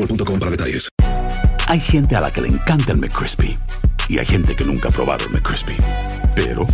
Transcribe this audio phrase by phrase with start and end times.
[0.00, 0.88] boostmobile.com para detalles.
[1.68, 3.56] Hay gente a la que le encanta el McCrispy
[4.08, 5.76] y hay gente que nunca ha probado el McCrispy.
[6.34, 6.66] Pero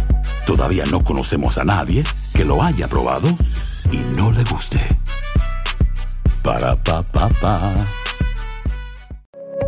[0.46, 2.02] todavía no conocemos a nadie
[2.34, 3.28] que lo haya probado
[3.90, 4.80] y no le guste.
[6.42, 7.86] Para pa pa pa.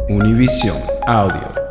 [0.09, 1.69] Univision Audio.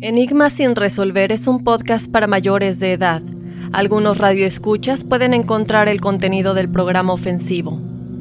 [0.00, 3.22] Enigma sin resolver es un podcast para mayores de edad.
[3.72, 7.80] Algunos radioescuchas pueden encontrar el contenido del programa ofensivo.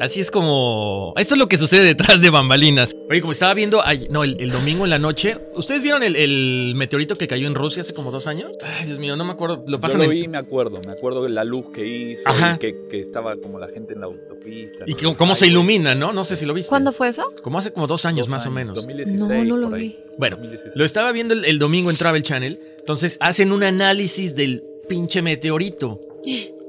[0.00, 1.12] Así es como.
[1.16, 2.96] Esto es lo que sucede detrás de bambalinas.
[3.10, 3.82] Oye, como estaba viendo.
[3.84, 5.36] ay- no, el, el domingo en la noche.
[5.54, 8.52] ¿Ustedes vieron el, el meteorito que cayó en Rusia hace como dos años?
[8.62, 9.62] Ay, Dios mío, no me acuerdo.
[9.66, 12.22] Lo Yo pasan lo en- vi, me acuerdo, me acuerdo de la luz que hizo,
[12.26, 12.54] Ajá.
[12.56, 14.84] y que, que estaba como la gente en la autopista.
[14.86, 14.96] Y ¿no?
[14.96, 16.12] que- cómo se ilumina, ¿no?
[16.14, 16.70] No sé si lo viste.
[16.70, 17.30] ¿Cuándo fue eso?
[17.42, 18.74] Como hace como dos años dos más o menos.
[18.76, 19.88] 2016, No, no lo por ahí.
[19.88, 19.98] vi.
[20.16, 20.76] Bueno, 2016.
[20.76, 22.58] lo estaba viendo el, el domingo en Travel Channel.
[22.78, 26.00] Entonces hacen un análisis del pinche meteorito.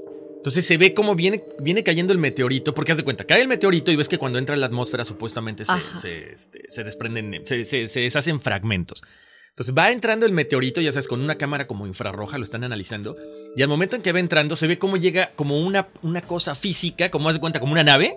[0.41, 3.47] Entonces se ve cómo viene, viene cayendo el meteorito, porque haz de cuenta, cae el
[3.47, 7.57] meteorito y ves que cuando entra en la atmósfera supuestamente se, este, se desprenden, se,
[8.00, 9.03] deshacen fragmentos.
[9.50, 13.16] Entonces va entrando el meteorito, ya sabes, con una cámara como infrarroja, lo están analizando,
[13.56, 16.56] y al momento en que va entrando se ve cómo llega como una, una cosa
[16.56, 18.16] física, como haz de cuenta, como una nave,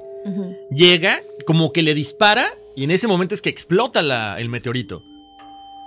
[0.71, 5.03] llega, como que le dispara, y en ese momento es que explota la- el meteorito.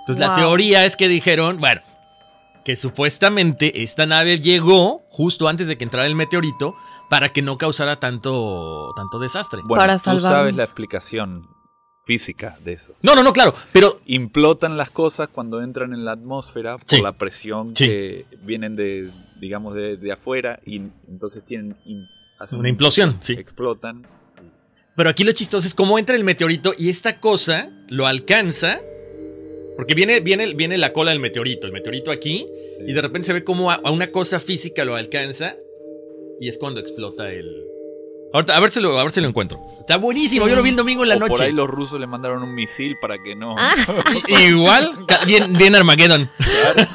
[0.00, 1.80] Entonces la teoría es que dijeron, bueno,
[2.68, 6.76] que supuestamente esta nave llegó justo antes de que entrara el meteorito
[7.08, 9.60] para que no causara tanto, tanto desastre.
[9.64, 11.46] Bueno, Para tú sabes la explicación
[12.04, 12.92] física de eso.
[13.00, 17.00] No, no, no, claro, pero Implotan las cosas cuando entran en la atmósfera por Sí.
[17.00, 17.86] la presión Sí.
[17.86, 19.08] que vienen de,
[19.40, 20.76] digamos, de, de afuera y
[21.08, 21.74] entonces tienen
[22.38, 23.32] hacen una implosión, sí.
[23.32, 24.06] explotan.
[24.94, 28.80] Pero aquí lo chistoso es cómo entra el meteorito y esta cosa lo alcanza.
[29.74, 32.46] Porque viene, viene, viene la cola del meteorito, el meteorito aquí,
[32.86, 35.56] y de repente se ve como a, a una cosa física lo alcanza
[36.40, 37.46] y es cuando explota el...
[38.32, 39.58] Ahorita, a ver si lo, a ver si lo encuentro.
[39.80, 40.50] Está buenísimo, Sí.
[40.50, 41.44] yo lo vi el domingo en la O por noche.
[41.44, 43.54] ahí los rusos le mandaron un misil para que no.
[43.58, 43.74] Ah.
[44.28, 44.92] Igual,
[45.26, 46.30] bien, bien Armageddon.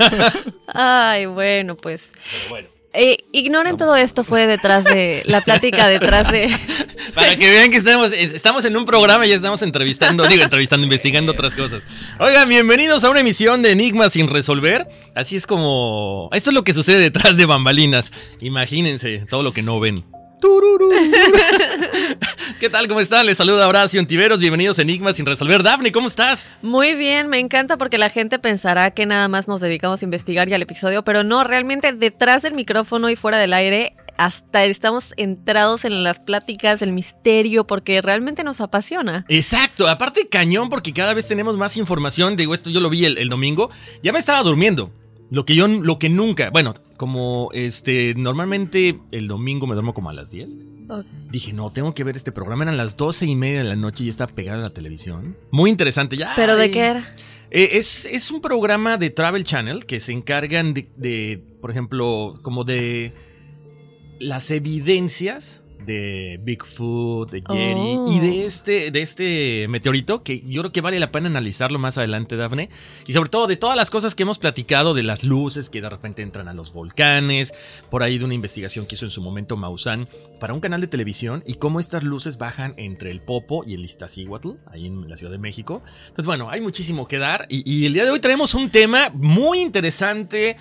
[0.67, 2.11] Ay, bueno, pues.
[2.31, 2.67] Pero bueno.
[2.95, 6.55] Eh, ignoren todo esto, fue detrás de la plática detrás de.
[7.15, 11.31] Para que vean que estamos, estamos en un programa y estamos entrevistando, digo, entrevistando, investigando
[11.31, 11.81] otras cosas.
[12.19, 14.87] Oigan, bienvenidos a una emisión de Enigmas sin resolver.
[15.15, 16.29] Así es como...
[16.33, 18.11] Esto es lo que sucede detrás de bambalinas.
[18.41, 20.05] Imagínense todo lo que no ven.
[22.59, 22.87] ¿Qué tal?
[22.89, 23.25] ¿Cómo están?
[23.25, 24.39] Les saluda Horacio Antiveros.
[24.39, 25.63] Bienvenidos a Enigmas sin resolver.
[25.63, 26.45] Dafne, ¿cómo estás?
[26.61, 30.49] Muy bien, me encanta porque la gente pensará que nada más nos dedicamos a investigar
[30.49, 35.13] y al episodio, pero no, realmente detrás del micrófono y fuera del aire, hasta estamos
[35.15, 39.25] entrados en las pláticas, el misterio, porque realmente nos apasiona.
[39.29, 43.17] Exacto, aparte cañón porque cada vez tenemos más información, digo esto yo lo vi el,
[43.17, 43.69] el domingo,
[44.03, 44.91] ya me estaba durmiendo,
[45.33, 50.11] lo que yo, lo que nunca, bueno, como este, normalmente el domingo me duermo como
[50.11, 50.55] a las 10,
[50.89, 51.05] Ok.
[51.31, 54.03] dije no, tengo que ver este programa, eran las 12 y media de la noche
[54.03, 56.33] y estaba pegada a la televisión, muy interesante, ya.
[56.35, 57.15] ¿Pero de qué era?
[57.49, 62.39] Eh, es, es un programa de Travel Channel que se encargan de, de, por ejemplo,
[62.43, 63.13] como de
[64.19, 68.11] las evidencias de Bigfoot, de Jerry Oh.
[68.11, 71.97] y de este, de este meteorito que yo creo que vale la pena analizarlo más
[71.97, 72.69] adelante, Dafne.
[73.07, 75.89] Y sobre todo de todas las cosas que hemos platicado, de las luces que de
[75.89, 77.53] repente entran a los volcanes,
[77.89, 80.07] por ahí de una investigación que hizo en su momento Maussan
[80.39, 83.85] para un canal de televisión y cómo estas luces bajan entre el Popo y el
[83.85, 85.81] Iztaccíhuatl, ahí en la Ciudad de México.
[86.03, 89.09] Entonces, bueno, hay muchísimo que dar y, y el día de hoy traemos un tema
[89.13, 90.57] muy interesante.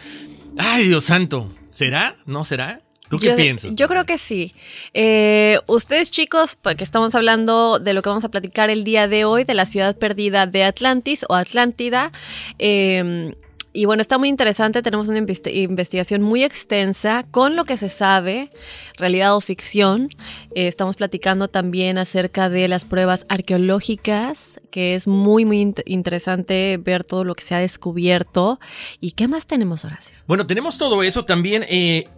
[0.57, 2.17] Ay, Dios santo, ¿será?
[2.27, 2.83] ¿No será?
[3.13, 3.77] ¿Tú qué yo, piensas?
[3.77, 4.55] Yo creo que sí.
[4.95, 9.25] Eh, ustedes chicos, porque estamos hablando de lo que vamos a platicar el día de
[9.27, 12.11] hoy, de la ciudad perdida de Atlantis o Atlántida.
[12.59, 13.35] eh,
[13.75, 17.89] y bueno, está muy interesante, tenemos una investi- investigación muy extensa con lo que se
[17.89, 18.51] sabe,
[18.99, 20.11] realidad o ficción.
[20.55, 26.77] Eh, estamos platicando también acerca de las pruebas arqueológicas, que es muy, muy int- interesante
[26.79, 28.61] ver todo lo que se ha descubierto.
[29.01, 30.17] ¿Y qué más tenemos, Horacio?
[30.27, 31.65] Bueno, tenemos todo eso también.
[31.67, 32.09] eh,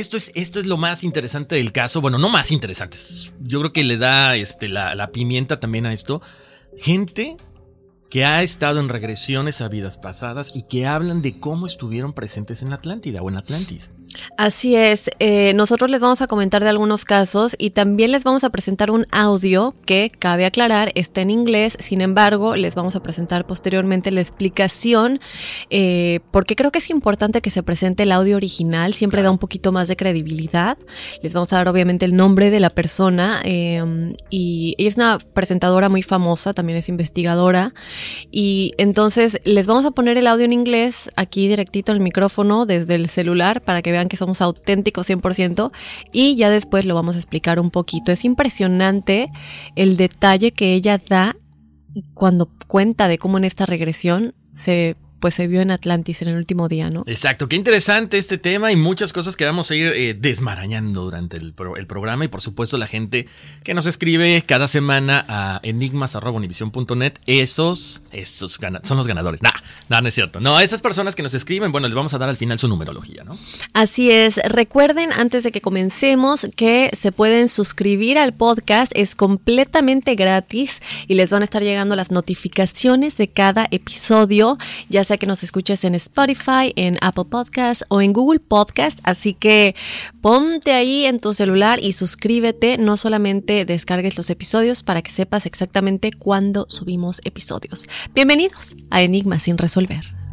[0.00, 2.00] esto, es, esto es lo más interesante del caso.
[2.00, 2.96] Bueno, no más interesante.
[2.96, 6.20] es- Yo creo que le da este, la, pimienta también a esto.
[6.76, 7.36] Gente
[8.10, 12.62] que ha estado en regresiones a vidas pasadas y que hablan de cómo estuvieron presentes
[12.62, 13.90] en Atlántida o en Atlantis.
[14.36, 18.44] Así es, eh, nosotros les vamos a comentar de algunos casos y también les vamos
[18.44, 23.02] a presentar un audio que, cabe aclarar, está en inglés, sin embargo, les vamos a
[23.02, 25.20] presentar posteriormente la explicación,
[25.70, 29.38] eh, porque creo que es importante que se presente el audio original, siempre da un
[29.38, 30.78] poquito más de credibilidad.
[31.22, 35.18] Les vamos a dar obviamente el nombre de la persona eh, y ella es una
[35.18, 37.74] presentadora muy famosa, también es investigadora,
[38.30, 42.94] y entonces les vamos a poner el audio en inglés aquí directito al micrófono desde
[42.94, 45.72] el celular para que vean que somos auténticos 100%
[46.12, 48.12] y ya después lo vamos a explicar un poquito.
[48.12, 49.30] Es impresionante
[49.76, 51.36] el detalle que ella da
[52.14, 56.36] cuando cuenta de cómo en esta regresión se pues se vio en Atlantis en el
[56.36, 57.02] último día, ¿no?
[57.06, 61.38] Exacto, qué interesante este tema y muchas cosas que vamos a ir eh, desmarañando durante
[61.38, 63.26] el, pro- el programa y por supuesto la gente
[63.62, 69.42] que nos escribe cada semana a enigmas.univision.net, esos, esos son los ganadores.
[69.42, 69.48] Nah,
[69.88, 70.40] nah, no es cierto.
[70.40, 73.24] No, esas personas que nos escriben, bueno, les vamos a dar al final su numerología,
[73.24, 73.38] ¿no?
[73.72, 80.16] Así es, recuerden antes de que comencemos que se pueden suscribir al podcast, es completamente
[80.16, 84.58] gratis y les van a estar llegando las notificaciones de cada episodio,
[84.90, 89.34] ya sea que nos escuches en Spotify, en Apple Podcast o en Google Podcast, así
[89.34, 89.74] que
[90.20, 95.46] ponte ahí en tu celular y suscríbete, no solamente descargues los episodios para que sepas
[95.46, 97.86] exactamente cuándo subimos episodios.
[98.14, 100.23] Bienvenidos a Enigma sin resolver.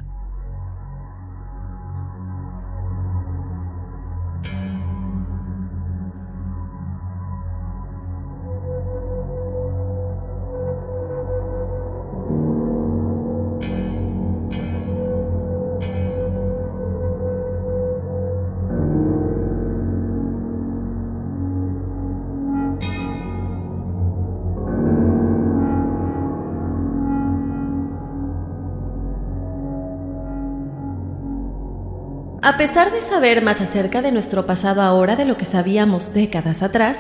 [32.52, 36.62] A pesar de saber más acerca de nuestro pasado ahora de lo que sabíamos décadas
[36.62, 36.98] atrás,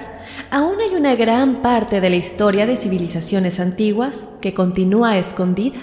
[0.49, 5.81] aún hay una gran parte de la historia de civilizaciones antiguas que continúa escondida.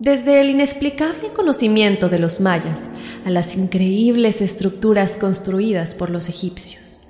[0.00, 2.80] Desde el inexplicable conocimiento de los mayas
[3.24, 7.00] a las increíbles estructuras construidas por los egipcios.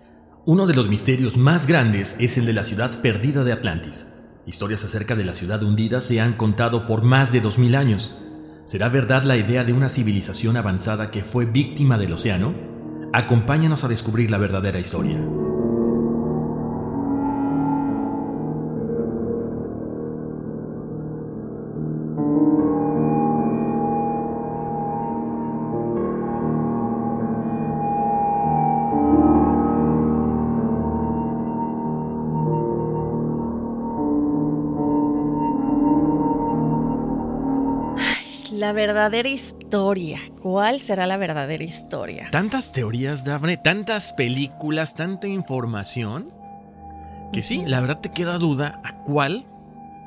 [0.44, 4.12] Uno de los misterios más grandes es el de la ciudad perdida de Atlantis.
[4.44, 8.14] Historias acerca de la ciudad hundida se han contado por más de 2000 años.
[8.74, 12.52] ¿Será verdad la idea de una civilización avanzada que fue víctima del océano?
[13.12, 15.16] Acompáñanos a descubrir la verdadera historia.
[38.54, 40.20] La verdadera historia.
[40.40, 42.28] ¿Cuál será la verdadera historia?
[42.30, 46.32] Tantas teorías, Dafne, tantas películas, tanta información,
[47.32, 49.44] que sí, la verdad te queda duda a cuál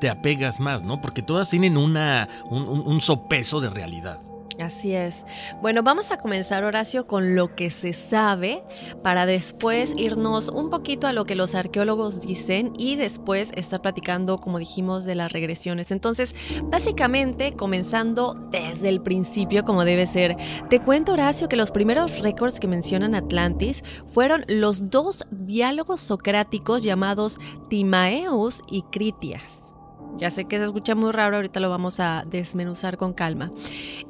[0.00, 1.00] te apegas más, ¿no?
[1.00, 4.20] Porque todas tienen una, un, un- un sopeso de realidad.
[4.58, 5.24] Así es.
[5.62, 8.64] Bueno, vamos a comenzar, Horacio, con lo que se sabe
[9.04, 14.38] para después irnos un poquito a lo que los arqueólogos dicen y después estar platicando,
[14.38, 15.92] como dijimos, de las regresiones.
[15.92, 20.36] Entonces, básicamente, comenzando desde el principio, como debe ser,
[20.68, 26.82] te cuento, Horacio, que los primeros récords que mencionan Atlantis fueron los dos diálogos socráticos
[26.82, 27.38] llamados
[27.68, 29.67] Timaeus y Critias.
[30.16, 33.52] Ya sé que se escucha muy raro, ahorita lo vamos a desmenuzar con calma.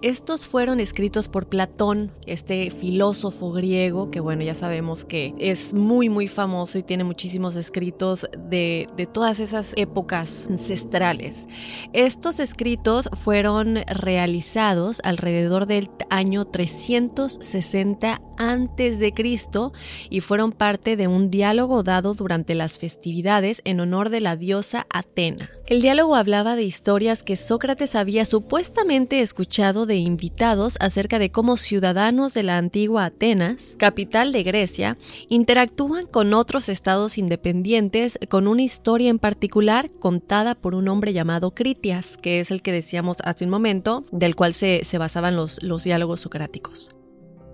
[0.00, 6.08] Estos fueron escritos por Platón, este filósofo griego, que bueno, ya sabemos que es muy,
[6.08, 11.46] muy famoso y tiene muchísimos escritos de, de todas esas épocas ancestrales.
[11.92, 19.72] Estos escritos fueron realizados alrededor del año 360 antes de Cristo
[20.08, 24.86] y fueron parte de un diálogo dado durante las festividades en honor de la diosa
[24.90, 25.50] Atena.
[25.68, 31.58] El diálogo hablaba de historias que Sócrates había supuestamente escuchado de invitados acerca de cómo
[31.58, 34.96] ciudadanos de la antigua Atenas, capital de Grecia,
[35.28, 41.50] interactúan con otros estados independientes con una historia en particular contada por un hombre llamado
[41.50, 45.62] Critias, que es el que decíamos hace un momento, del cual se, se basaban los,
[45.62, 46.97] los diálogos socráticos.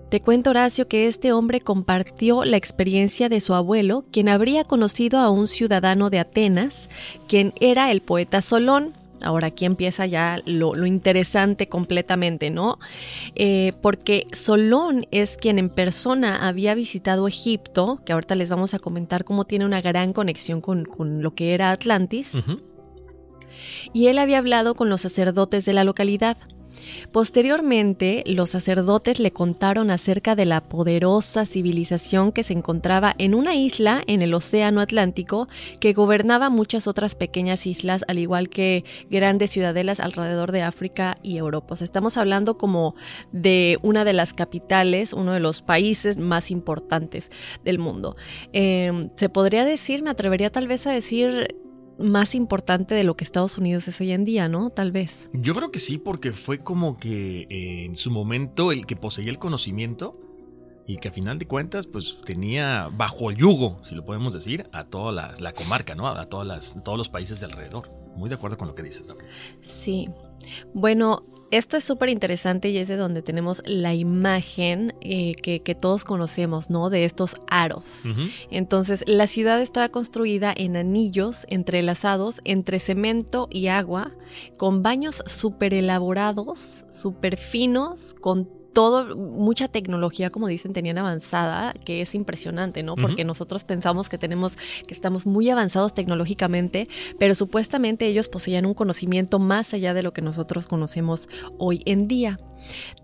[0.09, 5.19] Te cuento, Horacio, que este hombre compartió la experiencia de su abuelo, quien habría conocido
[5.19, 6.89] a un ciudadano de Atenas,
[7.27, 8.93] quien era el poeta Solón.
[9.23, 12.77] Ahora aquí empieza ya lo, interesante completamente, ¿no?
[13.33, 18.79] Eh, porque Solón es quien en persona había visitado Egipto, que ahorita les vamos a
[18.79, 22.33] comentar cómo tiene una gran conexión con, lo que era Atlantis.
[23.91, 26.37] Y él había hablado con los sacerdotes de la localidad.
[27.11, 33.55] Posteriormente, los sacerdotes le contaron acerca de la poderosa civilización que se encontraba en una
[33.55, 35.47] isla en el Océano Atlántico
[35.79, 41.37] que gobernaba muchas otras pequeñas islas, al igual que grandes ciudadelas alrededor de África y
[41.37, 41.75] Europa.
[41.79, 42.95] estamos hablando como
[43.31, 47.31] de una de las capitales, uno de los países más importantes
[47.63, 48.15] del mundo.
[48.53, 51.55] Em, se podría decir, me atrevería tal vez a decir
[51.97, 54.69] más importante de lo que Estados Unidos es hoy en día, ¿no?
[54.69, 55.29] Tal vez.
[55.33, 59.31] Yo creo que sí, porque fue como que eh, en su momento el que poseía
[59.31, 60.19] el conocimiento
[60.87, 64.67] y que a final de cuentas pues tenía bajo el yugo, si lo podemos decir,
[64.71, 66.07] a toda la, comarca, ¿no?
[66.07, 67.89] A todas las, todos los países de alrededor.
[68.15, 69.13] Muy de acuerdo con lo que dices.
[69.61, 70.09] Sí.
[70.73, 71.25] Bueno,
[71.57, 76.69] esto es súper interesante y es de donde tenemos la imagen eh, que, todos conocemos,
[76.69, 76.89] ¿no?
[76.89, 77.83] De estos aros.
[78.49, 84.11] Entonces, la ciudad estaba construida en anillos entrelazados entre cemento y agua,
[84.57, 92.01] con baños súper elaborados, súper finos, con todo, mucha tecnología, como dicen, tenían avanzada, que
[92.01, 92.97] es impresionante, ¿no?
[92.97, 98.73] Porque nosotros pensamos que tenemos, que estamos muy avanzados tecnológicamente, pero supuestamente ellos poseían un
[98.73, 102.37] conocimiento más allá de lo que nosotros conocemos hoy en día.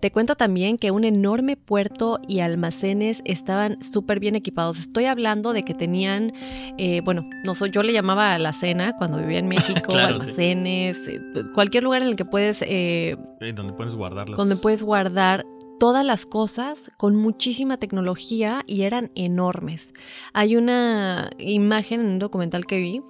[0.00, 4.78] Te cuento también que un enorme puerto y almacenes estaban súper bien equipados.
[4.78, 6.34] Estoy hablando de que tenían,
[6.76, 10.98] eh, bueno, no soy, yo le llamaba a la cena cuando vivía en México, almacenes,
[11.08, 11.18] eh,
[11.54, 12.62] cualquier lugar en el que puedes...
[12.62, 13.16] Eh,
[13.54, 14.36] donde puedes guardarlos.
[14.36, 15.46] Donde puedes guardar
[15.82, 19.92] todas las cosas con muchísima tecnología y eran enormes.
[20.32, 23.02] Hay una imagen en un documental que vi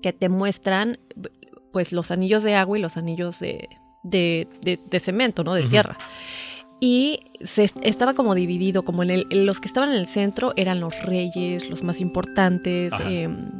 [0.00, 1.00] que te muestran
[1.72, 3.68] pues los anillos de agua y los anillos de,
[4.04, 5.52] de, cemento, ¿no?
[5.52, 5.98] De tierra.
[6.78, 10.78] Y se, estaba como dividido, como en el, los que estaban en el centro eran
[10.78, 13.50] los reyes, los más importantes, em,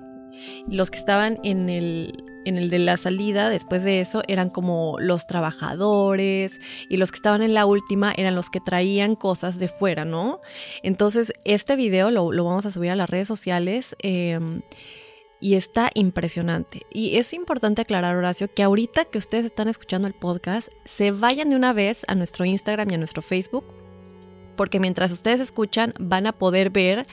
[0.69, 4.97] los que estaban en el, en el de la salida, después de eso, eran como
[4.99, 9.69] los trabajadores y los que estaban en la última eran los que traían cosas de
[9.69, 10.41] fuera, ¿no?
[10.83, 13.97] Entonces, este video lo, vamos a subir a las redes sociales.
[14.01, 14.63] Em,
[15.43, 16.83] y está impresionante.
[16.91, 21.49] Y es importante aclarar, Horacio, que ahorita que ustedes están escuchando el podcast, se vayan
[21.49, 23.65] de una vez a nuestro Instagram y a nuestro Facebook,
[24.55, 27.07] porque mientras ustedes escuchan van a poder ver,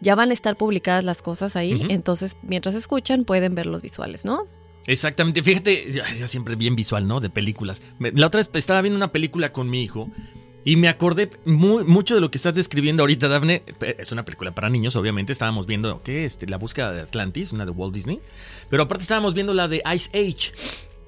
[0.00, 4.24] ya van a estar publicadas las cosas ahí, entonces mientras escuchan pueden ver los visuales,
[4.24, 4.46] ¿no?
[4.86, 7.20] Exactamente, fíjate, yo, siempre bien visual, ¿no?
[7.20, 7.82] De películas.
[7.98, 10.10] La otra vez estaba viendo una película con mi hijo
[10.64, 13.62] y me acordé muy, mucho de lo que estás describiendo ahorita, Daphne.
[13.98, 15.32] Es una película para niños, obviamente.
[15.32, 16.24] Estábamos viendo, ¿qué?
[16.24, 18.20] Este, la búsqueda de Atlantis, una de Walt Disney.
[18.70, 20.52] Pero aparte estábamos viendo la de Ice Age.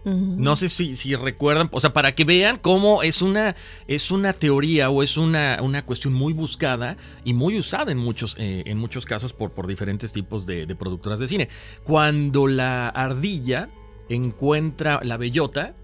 [0.05, 3.57] No sé si, recuerdan, o sea, para que vean cómo es una,
[3.89, 8.37] es una teoría o es una, una cuestión muy buscada y muy usada en muchos,
[8.39, 11.49] eh, en muchos casos por, por diferentes tipos de productoras de cine.
[11.85, 13.71] Cuando la ardilla
[14.09, 15.75] encuentra la bellota,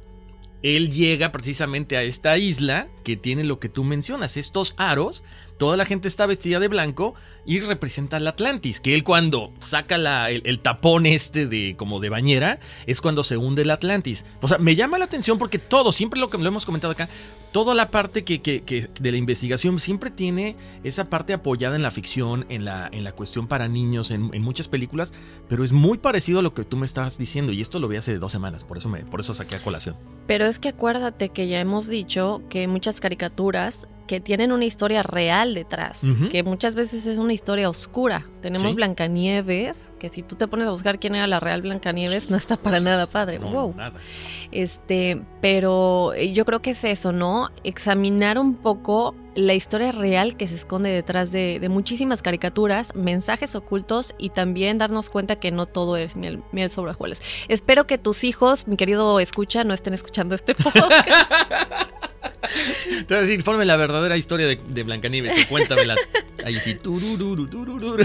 [0.62, 5.24] él llega precisamente a esta isla que tiene lo que tú mencionas, estos aros,
[5.60, 7.14] toda la gente está vestida de blanco
[7.44, 9.96] y representa al Atlantis, que él cuando saca
[10.30, 14.24] el, tapón este de como de bañera es cuando se hunde el Atlantis.
[14.40, 17.10] O sea, me llama la atención porque todo, siempre lo que lo hemos comentado acá,
[17.52, 22.46] toda la parte que, de la investigación siempre tiene esa parte apoyada en la ficción,
[22.48, 25.12] en la, en la cuestión para niños, en, muchas películas,
[25.46, 27.98] pero es muy parecido a lo que tú me estabas diciendo y esto lo vi
[27.98, 29.94] hace dos semanas, por eso, me, por eso saqué a colación.
[30.26, 35.04] Pero es que acuérdate que ya hemos dicho que muchas caricaturas que tienen una historia
[35.04, 36.02] real detrás,
[36.32, 38.26] que muchas veces es una historia oscura.
[38.40, 38.74] Tenemos Sí.
[38.74, 42.56] Blancanieves, que si tú te pones a buscar quién era la real Blancanieves, no está
[42.56, 43.38] para nada padre.
[43.38, 43.74] No, wow.
[43.76, 43.98] nada.
[44.52, 47.50] Este, pero eh, yo creo que es eso, ¿no?
[47.64, 53.54] Examinar un poco la historia real que se esconde detrás de, de muchísimas caricaturas, mensajes
[53.54, 57.22] ocultos y también darnos cuenta que no todo es miel, miel sobre hojuelas.
[57.48, 61.18] Espero que tus hijos, mi querido escucha, no estén escuchando este podcast.
[63.06, 65.94] Te voy a decir, forme la verdadera historia de, de Blancanieves y cuéntamela.
[66.44, 66.74] Ahí sí.
[66.74, 68.04] turururu, turururu.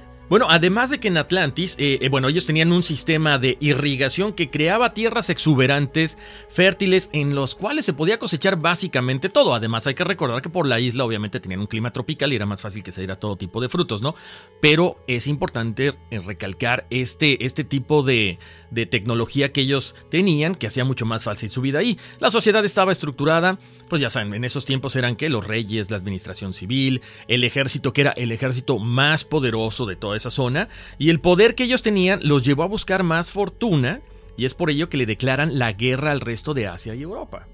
[0.31, 4.31] Bueno, además de que en Atlantis, eh, eh, bueno, ellos tenían un sistema de irrigación
[4.31, 9.53] que creaba tierras exuberantes, fértiles, en los cuales se podía cosechar básicamente todo.
[9.53, 12.45] Además, hay que recordar que por la isla obviamente tenían un clima tropical y era
[12.45, 14.15] más fácil que se diera todo tipo de frutos, ¿no?
[14.61, 20.67] Pero es importante eh, recalcar este, este tipo de, de tecnología que ellos tenían, que
[20.67, 21.99] hacía mucho más fácil su vida ahí.
[22.21, 23.59] La sociedad estaba estructurada,
[23.89, 27.91] pues ya saben, en esos tiempos eran que los reyes, la administración civil, el ejército,
[27.91, 31.81] que era el ejército más poderoso de toda esa zona, y el poder que ellos
[31.81, 34.01] tenían los llevó a buscar más fortuna,
[34.37, 37.47] y es por ello que le declaran la guerra al resto de Asia y Europa.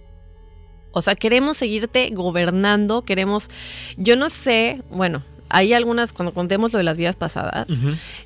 [0.92, 3.50] O sea, queremos seguirte gobernando, queremos,
[3.98, 7.70] yo no sé, bueno, hay algunas, cuando contemos lo de las vidas pasadas,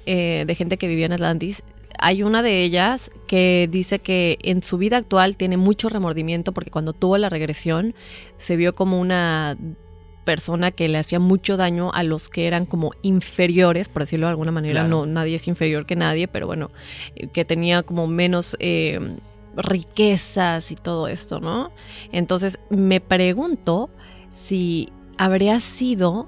[0.05, 1.63] eh, de gente que vivía en Atlantis,
[1.99, 6.71] hay una de ellas que dice que en su vida actual tiene mucho remordimiento porque
[6.71, 7.93] cuando tuvo la regresión
[8.37, 9.57] se vio como una
[10.31, 14.31] persona que le hacía mucho daño a los que eran como inferiores, por decirlo de
[14.31, 14.87] alguna manera, Claro.
[14.89, 16.69] no nadie es inferior que nadie, pero bueno,
[17.15, 19.17] eh, que tenía como menos eh,
[19.57, 21.71] riquezas y todo esto, ¿no?
[22.11, 23.89] Entonces me pregunto
[24.31, 26.27] si habría sido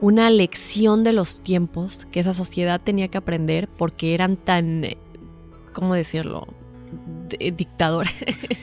[0.00, 4.98] una lección de los tiempos que esa sociedad tenía que aprender porque eran tan, eh,
[5.72, 6.46] ¿cómo decirlo?
[7.28, 8.12] D- dictadores.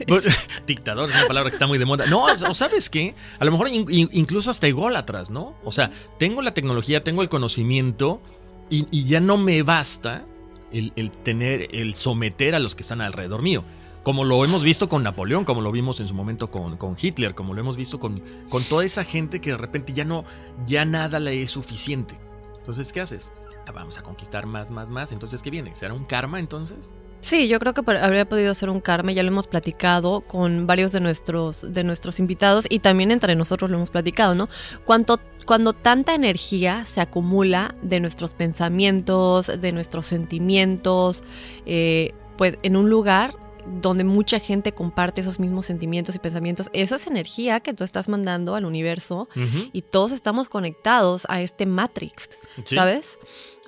[0.67, 2.05] Dictador es una palabra que está muy de moda.
[2.07, 5.55] No, o sabes qué, a lo mejor in- in- incluso hasta ególatras, ¿no?
[5.63, 8.21] O sea, tengo la tecnología, tengo el conocimiento
[8.69, 10.25] y, ya no me basta
[10.71, 10.93] el,
[11.23, 13.63] tener, el someter a los que están alrededor mío.
[14.03, 17.35] Como lo hemos visto con Napoleón, como lo vimos en su momento con, con Hitler,
[17.35, 20.23] como lo hemos visto con, con toda esa gente que de repente ya no,
[20.65, 22.17] ya nada le es suficiente.
[22.57, 23.31] Entonces, ¿qué haces?
[23.67, 25.11] Ah, vamos a conquistar más, más, más.
[25.11, 25.75] Entonces, ¿qué viene?
[25.75, 26.91] ¿Será un karma entonces?
[27.21, 30.91] Sí, yo creo que habría podido ser un karma, ya lo hemos platicado con varios
[30.91, 34.47] de nuestros, de nuestros invitados y también entre nosotros lo hemos platicado, ¿no?
[34.85, 41.23] Cuanto, cuando tanta energía se acumula de nuestros pensamientos, de nuestros sentimientos,
[41.65, 43.35] eh, pues en un lugar
[43.81, 48.07] donde mucha gente comparte esos mismos sentimientos y pensamientos, esa es energía que tú estás
[48.09, 49.27] mandando al universo
[49.73, 52.75] y todos estamos conectados a este Matrix, Sí.
[52.75, 53.19] ¿sabes?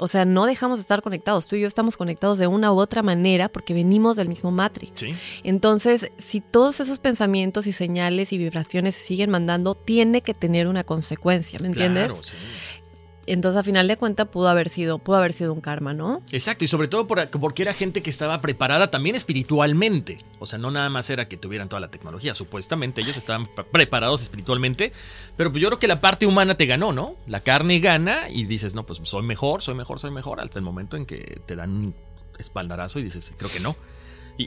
[0.01, 1.45] O sea, no dejamos de estar conectados.
[1.45, 4.99] Tú y yo estamos conectados de una u otra manera porque venimos del mismo Matrix.
[4.99, 5.15] Sí.
[5.43, 10.67] Entonces, si todos esos pensamientos y señales y vibraciones se siguen mandando, tiene que tener
[10.67, 12.07] una consecuencia, ¿me entiendes?
[12.07, 12.35] Claro, sí.
[13.27, 16.23] Entonces, a final de cuentas, pudo haber sido, pudo haber sido un karma, ¿no?
[16.31, 20.17] Exacto, y sobre todo por- porque era gente que estaba preparada también espiritualmente.
[20.39, 23.63] O sea, no nada más era que tuvieran toda la tecnología, supuestamente ellos estaban pre-
[23.65, 24.91] preparados espiritualmente,
[25.37, 27.15] pero pues yo creo que la parte humana te ganó, ¿no?
[27.27, 30.65] La carne gana y dices, no, pues soy mejor, soy mejor, soy mejor, hasta el
[30.65, 31.95] momento en que te dan un
[32.39, 33.75] espaldarazo y dices, creo que no.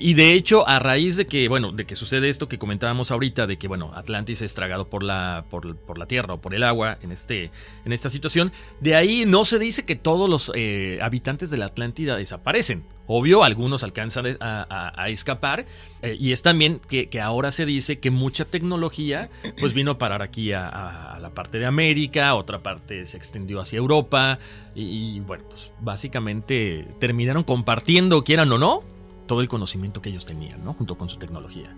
[0.01, 3.47] Y, de hecho, a raíz de que, bueno, de que sucede esto que comentábamos ahorita,
[3.47, 6.63] de que, bueno, Atlantis es tragado por la, por, por la tierra o por el
[6.63, 7.51] agua en, este,
[7.85, 11.67] en esta situación, de ahí no se dice que todos los eh, habitantes de la
[11.67, 12.85] Atlántida desaparecen.
[13.07, 15.67] Obvio, algunos alcanzan a, escapar.
[16.01, 19.29] eh, y es también que, que ahora se dice que mucha tecnología
[19.61, 23.77] pues vino a parar aquí a la parte de América, otra parte se extendió hacia
[23.77, 24.39] Europa.
[24.75, 28.94] Y, y, bueno, pues básicamente terminaron compartiendo, quieran o no,
[29.27, 30.75] todo el conocimiento que ellos tenían, ¿no?
[30.75, 31.75] Junto con su tecnología.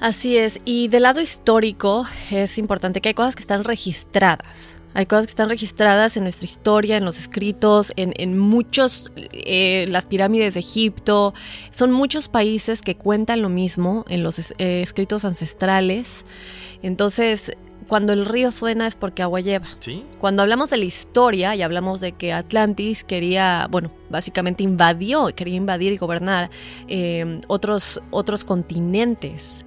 [0.00, 0.60] Así es.
[0.64, 4.76] Y del lado histórico es importante que hay cosas que están registradas.
[4.96, 9.86] Hay cosas que están registradas en nuestra historia, en los escritos, en, en muchos, eh,
[9.88, 11.34] las pirámides de Egipto.
[11.72, 16.24] Son muchos países que cuentan lo mismo en los eh, escritos ancestrales.
[16.80, 17.56] Entonces,
[17.88, 19.66] cuando el río suena es porque agua lleva.
[19.78, 20.04] ¿Sí?
[20.18, 25.56] Cuando hablamos de la historia y hablamos de que Atlantis quería, bueno, básicamente invadió, quería
[25.56, 26.50] invadir y gobernar
[26.88, 29.64] eh, otros, otros continentes.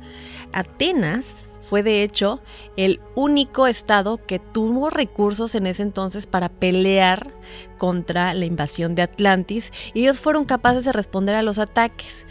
[0.53, 2.39] Atenas fue de hecho
[2.77, 7.33] el único estado que tuvo recursos en ese entonces para pelear
[7.77, 12.25] contra la invasión de Atlantis y ellos fueron capaces de responder a los ataques.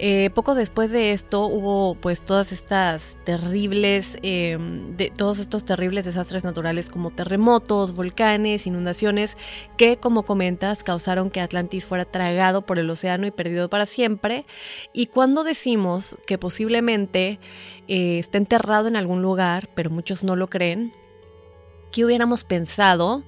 [0.00, 6.44] Eh, poco después de esto hubo pues todas estas terribles, de, todos estos terribles desastres
[6.44, 9.36] naturales como terremotos, volcanes, inundaciones,
[9.76, 14.46] que como comentas causaron que Atlantis fuera tragado por el océano y perdido para siempre.
[14.92, 17.40] Y cuando decimos que posiblemente
[17.88, 20.92] eh, está enterrado en algún lugar, pero muchos no lo creen,
[21.90, 23.24] ¿qué hubiéramos pensado?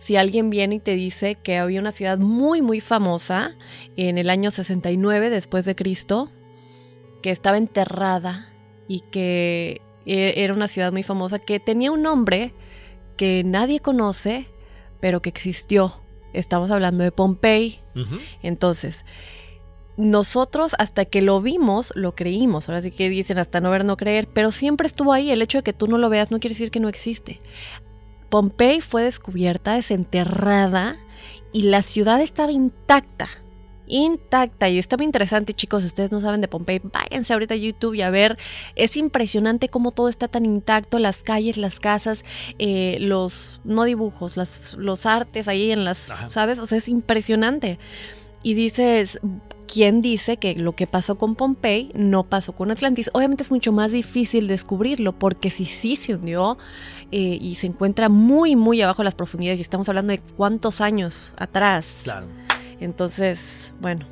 [0.00, 3.54] Si alguien viene y te dice que había una ciudad muy muy famosa
[3.96, 6.30] en el año 69 después de Cristo,
[7.22, 8.48] que estaba enterrada
[8.88, 12.52] y que e, era una ciudad muy famosa, que tenía un nombre
[13.16, 14.46] que nadie conoce,
[15.00, 16.00] pero que existió.
[16.32, 17.80] Estamos hablando de Pompey.
[18.42, 19.04] Entonces,
[19.96, 22.68] nosotros hasta que lo vimos, lo creímos.
[22.68, 25.30] Ahora sí que dicen hasta no ver, no creer, pero siempre estuvo ahí.
[25.30, 27.40] El hecho de que tú no lo veas no quiere decir que no existe.
[28.30, 30.94] Pompey fue descubierta, desenterrada
[31.52, 33.28] y la ciudad estaba intacta.
[33.86, 35.82] Intacta y estaba interesante, chicos.
[35.82, 38.38] Si ustedes no saben de Pompey, váyanse ahorita a YouTube y a ver.
[38.76, 42.24] Es impresionante cómo todo está tan intacto: las calles, las casas,
[42.60, 46.60] eh, los, no dibujos, las, los artes ahí en las, ¿sabes?
[46.60, 47.80] O sea, es impresionante.
[48.42, 49.20] Y dices,
[49.72, 53.10] ¿quién dice que lo que pasó con Pompey no pasó con Atlantis?
[53.12, 56.58] Obviamente es mucho más difícil descubrirlo porque si sí se hundió
[57.12, 60.80] eh, y se encuentra muy, muy abajo de las profundidades y estamos hablando de cuántos
[60.80, 62.00] años atrás.
[62.04, 62.26] Claro.
[62.80, 64.06] Entonces, bueno,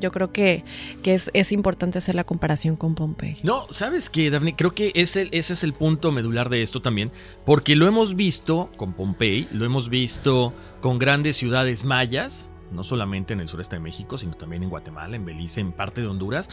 [0.00, 0.64] yo creo que,
[1.02, 3.36] que es, es, importante hacer la comparación con Pompey.
[3.42, 4.56] No, ¿sabes qué, Daphne?
[4.56, 7.10] Creo que ese, ese es el punto medular de esto también,
[7.44, 13.32] porque lo hemos visto con Pompey, lo hemos visto con grandes ciudades mayas, no solamente
[13.32, 16.48] en el sureste de México, sino también en Guatemala, en Belice, en parte de Honduras,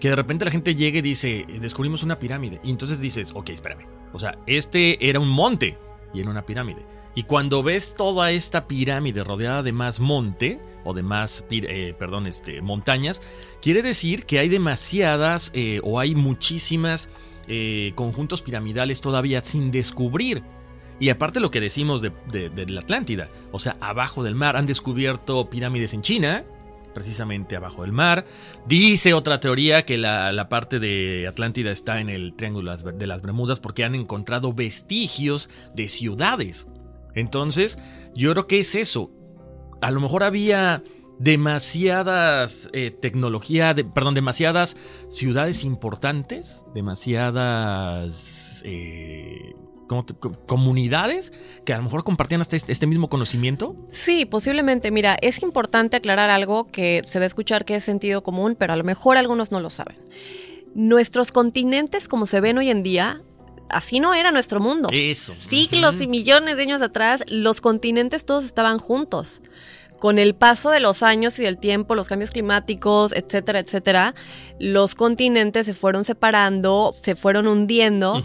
[0.00, 2.60] que de repente la gente llega y dice, descubrimos una pirámide.
[2.62, 3.86] Y entonces dices, ok, espérame.
[4.12, 5.76] O sea, este era un monte
[6.14, 6.84] y era una pirámide.
[7.14, 12.26] Y cuando ves toda esta pirámide rodeada de más monte, o de más, eh, perdón,
[12.26, 13.20] este, montañas,
[13.60, 17.08] quiere decir que hay demasiadas eh, o hay muchísimas
[17.48, 20.44] eh, conjuntos piramidales todavía sin descubrir.
[21.00, 22.10] Y aparte lo que decimos de,
[22.68, 26.44] la Atlántida, o sea, abajo del mar, han descubierto pirámides en China,
[26.92, 28.24] precisamente abajo del mar.
[28.66, 33.60] Dice otra teoría que la, parte de Atlántida está en el Triángulo de las Bermudas
[33.60, 36.66] porque han encontrado vestigios de ciudades.
[37.14, 37.78] Entonces,
[38.14, 39.10] yo creo que es eso.
[39.80, 40.82] A lo mejor había
[41.18, 44.76] demasiadas eh, tecnología, perdón, demasiadas
[45.08, 49.54] ciudades importantes, demasiadas eh,
[49.88, 50.06] como
[50.46, 51.32] comunidades
[51.64, 53.74] que a lo mejor compartían hasta este, este, mismo conocimiento?
[53.88, 54.90] Sí, posiblemente.
[54.92, 58.74] Mira, es importante aclarar algo que se va a escuchar que es sentido común, pero
[58.74, 59.96] a lo mejor algunos no lo saben.
[60.74, 63.22] Nuestros continentes, como se ven hoy en día,
[63.68, 64.88] así no era nuestro mundo.
[64.92, 65.34] Eso.
[65.34, 69.42] Siglos y millones de años atrás, los continentes todos estaban juntos.
[69.98, 74.14] Con el paso de los años y del tiempo, los cambios climáticos, etcétera, etcétera,
[74.58, 78.22] los continentes se fueron separando, se fueron hundiendo.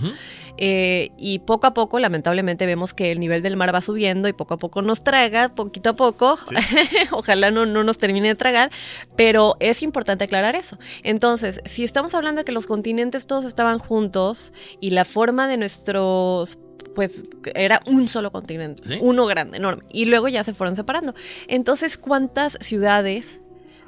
[0.58, 4.34] Eh, y poco a poco, lamentablemente, vemos que el nivel del mar va subiendo y
[4.34, 6.38] poco a poco nos traga, poquito a poco.
[7.12, 8.72] Ojalá no, no nos termine de tragar,
[9.16, 10.78] pero es importante aclarar eso.
[11.02, 15.58] Entonces, si estamos hablando de que los continentes todos estaban juntos y la forma de
[15.58, 16.58] nuestros
[16.96, 17.24] pues
[17.56, 21.14] era un solo continente, uno grande, enorme, y luego ya se fueron separando.
[21.48, 23.42] Entonces, ¿cuántas ciudades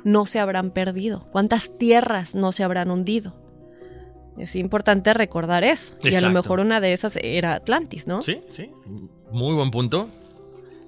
[0.03, 1.27] no se habrán perdido?
[1.31, 3.35] ¿Cuántas tierras no se habrán hundido?
[4.37, 5.93] Es importante recordar eso.
[6.03, 8.21] Y a lo mejor una de esas era Atlantis, ¿no?
[8.21, 8.69] Sí, sí.
[9.31, 10.09] Muy buen punto.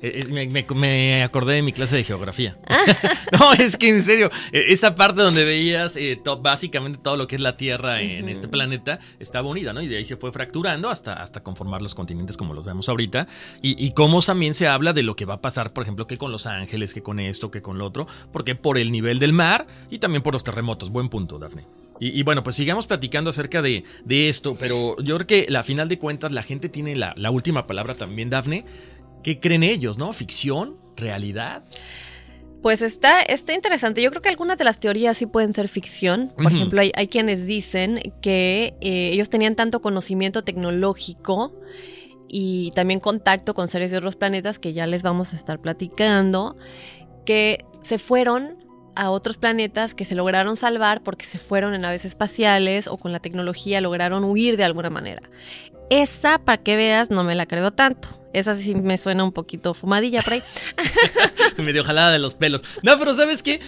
[0.01, 2.57] Eh, eh, me, acordé de mi clase de geografía.
[3.39, 7.35] no, es que en serio, e, esa parte donde veías eh, básicamente todo lo que
[7.35, 9.81] es la Tierra en este planeta estaba unida, ¿no?
[9.81, 13.27] Y de ahí se fue fracturando hasta, hasta conformar los continentes como los vemos ahorita.
[13.61, 16.17] Y, y cómo también se habla de lo que va a pasar, por ejemplo, que
[16.17, 19.33] con Los Ángeles, que con esto, que con lo otro, porque por el nivel del
[19.33, 20.89] mar y también por los terremotos.
[20.89, 21.65] Buen punto, Dafne.
[21.99, 25.97] Y, bueno, pues sigamos platicando acerca de, esto, pero yo creo que la final de
[25.97, 28.65] cuentas la gente tiene la, última palabra también, Dafne.
[29.23, 30.13] ¿Qué creen ellos, no?
[30.13, 30.77] ¿Ficción?
[30.95, 31.63] ¿Realidad?
[32.61, 34.01] Pues está, está interesante.
[34.01, 36.33] Yo creo que algunas de las teorías sí pueden ser ficción.
[36.35, 41.53] Por ejemplo, hay, quienes dicen que eh, ellos tenían tanto conocimiento tecnológico
[42.27, 46.57] y también contacto con seres de otros planetas que ya les vamos a estar platicando,
[47.25, 48.57] que se fueron
[48.95, 53.11] a otros planetas que se lograron salvar porque se fueron en naves espaciales o con
[53.11, 55.21] la tecnología lograron huir de alguna manera.
[55.89, 58.09] Esa, para que veas, no me la creo tanto.
[58.37, 60.43] Esa sí me suena un poquito fumadilla por ahí.
[61.57, 62.61] Medio jalada de los pelos.
[62.83, 63.59] No, pero ¿sabes qué?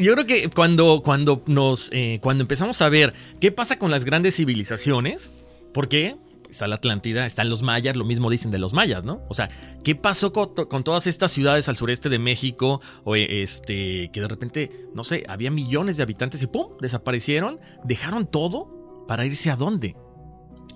[0.00, 1.90] Yo creo que cuando, cuando nos.
[1.92, 5.30] Eh, cuando empezamos a ver qué pasa con las grandes civilizaciones.
[5.72, 6.16] ¿Por qué?
[6.48, 9.22] está la Atlántida, están los mayas, lo mismo dicen de los mayas, ¿no?
[9.28, 9.48] O sea,
[9.82, 12.80] ¿qué pasó con, con todas estas ciudades al sureste de México?
[13.02, 16.76] O eh, este, que de repente, no sé, había millones de habitantes y ¡pum!
[16.80, 19.96] desaparecieron, dejaron todo para irse a dónde.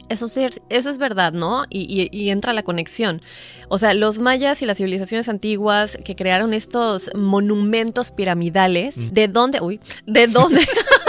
[0.09, 1.65] Eso, sí, eso es verdad, ¿no?
[1.69, 3.21] Y, y- y entra la conexión.
[3.69, 9.09] O sea, los mayas y las civilizaciones antiguas que crearon estos monumentos piramidales, Mm.
[9.15, 9.61] ¿de dónde?
[9.61, 10.67] Uy, ¿de dónde?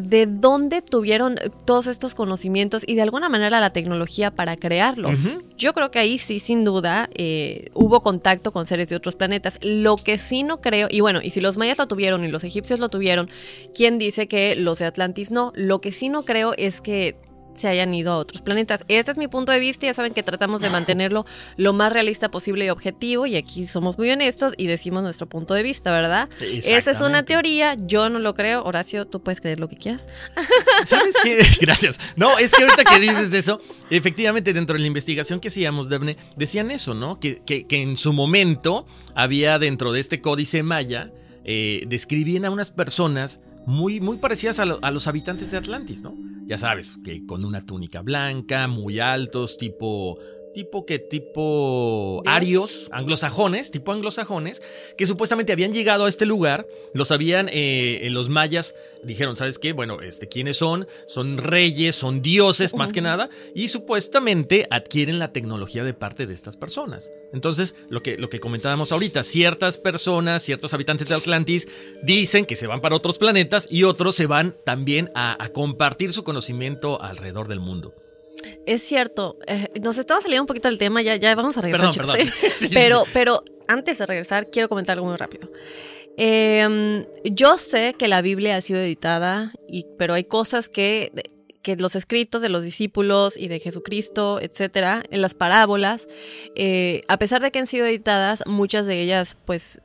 [0.00, 5.18] ¿De dónde tuvieron todos estos conocimientos y de alguna manera la tecnología para crearlos?
[5.56, 9.58] Yo creo que ahí sí, sin duda, eh, hubo contacto con seres de otros planetas.
[9.62, 12.44] Lo que sí no creo, y bueno, y si los mayas lo tuvieron y los
[12.44, 13.30] egipcios lo tuvieron,
[13.74, 15.52] ¿quién dice que los de Atlantis no?
[15.54, 17.16] Lo que sí no creo es que
[17.56, 18.82] se hayan ido a otros planetas.
[18.88, 22.30] Ese es mi punto de vista, ya saben que tratamos de mantenerlo lo más realista
[22.30, 26.28] posible y objetivo, y aquí somos muy honestos y decimos nuestro punto de vista, ¿verdad?
[26.40, 28.62] Esa es una teoría, yo no lo creo.
[28.64, 30.06] Horacio, tú puedes creer lo que quieras.
[30.84, 31.40] ¿Sabes qué?
[31.60, 31.98] Gracias.
[32.16, 36.16] No, es que ahorita que dices eso, efectivamente dentro de la investigación que hacíamos, Debne,
[36.36, 37.18] decían eso, ¿no?
[37.20, 41.10] Que, que- que en su momento había dentro de este códice maya,
[41.44, 46.14] eh, describían a unas personas muy, muy parecidas a, a los habitantes de Atlantis, ¿no?
[46.46, 50.18] Ya sabes, que con una túnica blanca, muy altos, tipo...
[50.56, 54.62] Tipo que tipo arios, anglosajones, tipo anglosajones,
[54.96, 59.74] que supuestamente habían llegado a este lugar, los habían, eh, los mayas dijeron, ¿sabes qué?
[59.74, 60.86] Bueno, este, ¿quiénes son?
[61.08, 66.32] Son reyes, son dioses más que nada, y supuestamente adquieren la tecnología de parte de
[66.32, 67.12] estas personas.
[67.34, 71.68] Entonces, lo que, lo que comentábamos ahorita, ciertas personas, ciertos habitantes de Atlantis
[72.02, 76.14] dicen que se van para otros planetas y otros se van también a, a compartir
[76.14, 78.05] su conocimiento alrededor del mundo.
[78.66, 81.92] Es cierto, eh, nos estaba saliendo un poquito del tema, ya, ya vamos a regresar.
[81.94, 82.50] Perdón, chicos, perdón.
[82.50, 82.52] ¿eh?
[82.58, 83.10] Sí, sí, pero, sí.
[83.12, 85.50] pero antes de regresar, quiero comentar algo muy rápido.
[86.16, 91.12] Eh, yo sé que la Biblia ha sido editada, y, pero hay cosas que,
[91.62, 96.08] que los escritos de los discípulos y de Jesucristo, etcétera, en las parábolas,
[96.54, 99.80] eh, a pesar de que han sido editadas, muchas de ellas, pues,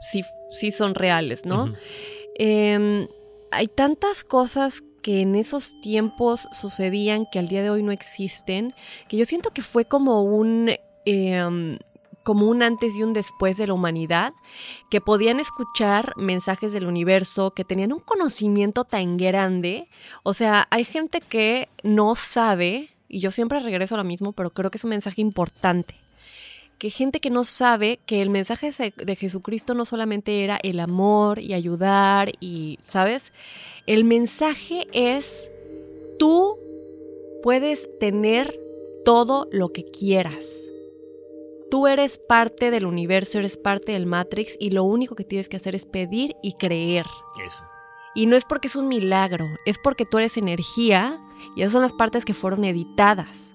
[0.00, 1.74] sí, sí son reales, ¿no?
[2.38, 3.06] Eh,
[3.50, 8.74] hay tantas cosas que en esos tiempos sucedían que al día de hoy no existen,
[9.08, 10.70] que yo siento que fue como un...
[11.06, 11.78] eh,
[12.24, 14.34] como un antes y un después de la humanidad,
[14.90, 19.88] que podían escuchar mensajes del universo, que tenían un conocimiento tan grande.
[20.24, 24.50] O sea, hay gente que no sabe, y yo siempre regreso a lo mismo, pero
[24.50, 25.94] creo que es un mensaje importante
[26.78, 31.40] que gente que no sabe que el mensaje de Jesucristo no solamente era el amor
[31.40, 33.32] y ayudar y, ¿sabes?
[33.86, 35.50] El mensaje es,
[36.18, 36.56] tú
[37.42, 38.58] puedes tener
[39.04, 40.68] todo lo que quieras.
[41.70, 45.56] Tú eres parte del universo, eres parte del Matrix y lo único que tienes que
[45.56, 47.06] hacer es pedir y creer.
[47.46, 47.64] Eso.
[48.14, 51.20] Y no es porque es un milagro, es porque tú eres energía
[51.56, 53.54] y esas son las partes que fueron editadas.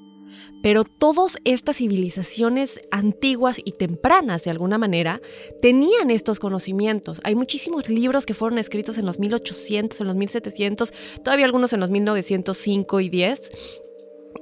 [0.62, 5.22] Pero todas estas civilizaciones antiguas y tempranas, de alguna manera,
[5.62, 7.20] tenían estos conocimientos.
[7.24, 11.80] Hay muchísimos libros que fueron escritos en los 1800, en los 1700, todavía algunos en
[11.80, 13.52] los 1905 y 10.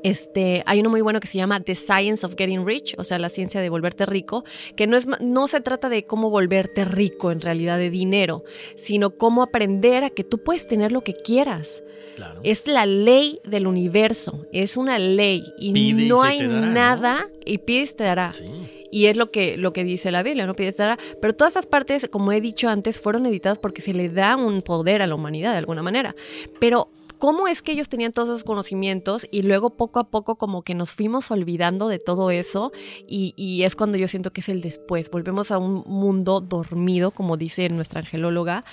[0.04, 3.20] Este, hay uno muy bueno que se llama The Science of Getting Rich, o sea,
[3.20, 4.44] la ciencia de volverte rico,
[4.76, 8.44] que no, es, no se trata de cómo volverte rico en realidad de dinero,
[8.76, 11.84] sino cómo aprender a que tú puedes tener lo que quieras.
[12.16, 12.42] Claro.
[12.44, 17.96] Es la ley del universo, es una ley y Pide no hay nada y pides
[17.96, 18.32] te dará.
[18.34, 18.46] Sí.
[18.92, 21.00] Y es lo que, lo que dice la Biblia, no pides te dará.
[21.22, 24.62] Pero todas estas partes, como he dicho antes, fueron editadas porque se le da un
[24.62, 26.14] poder a la humanidad de alguna manera.
[26.60, 26.90] Pero
[27.22, 30.74] ¿cómo es que ellos tenían todos esos conocimientos y luego poco a poco como que
[30.74, 32.72] nos fuimos olvidando de todo eso
[33.08, 37.12] y, y es cuando yo siento que es el después, volvemos a un mundo dormido,
[37.12, 38.66] como dice nuestra angelóloga,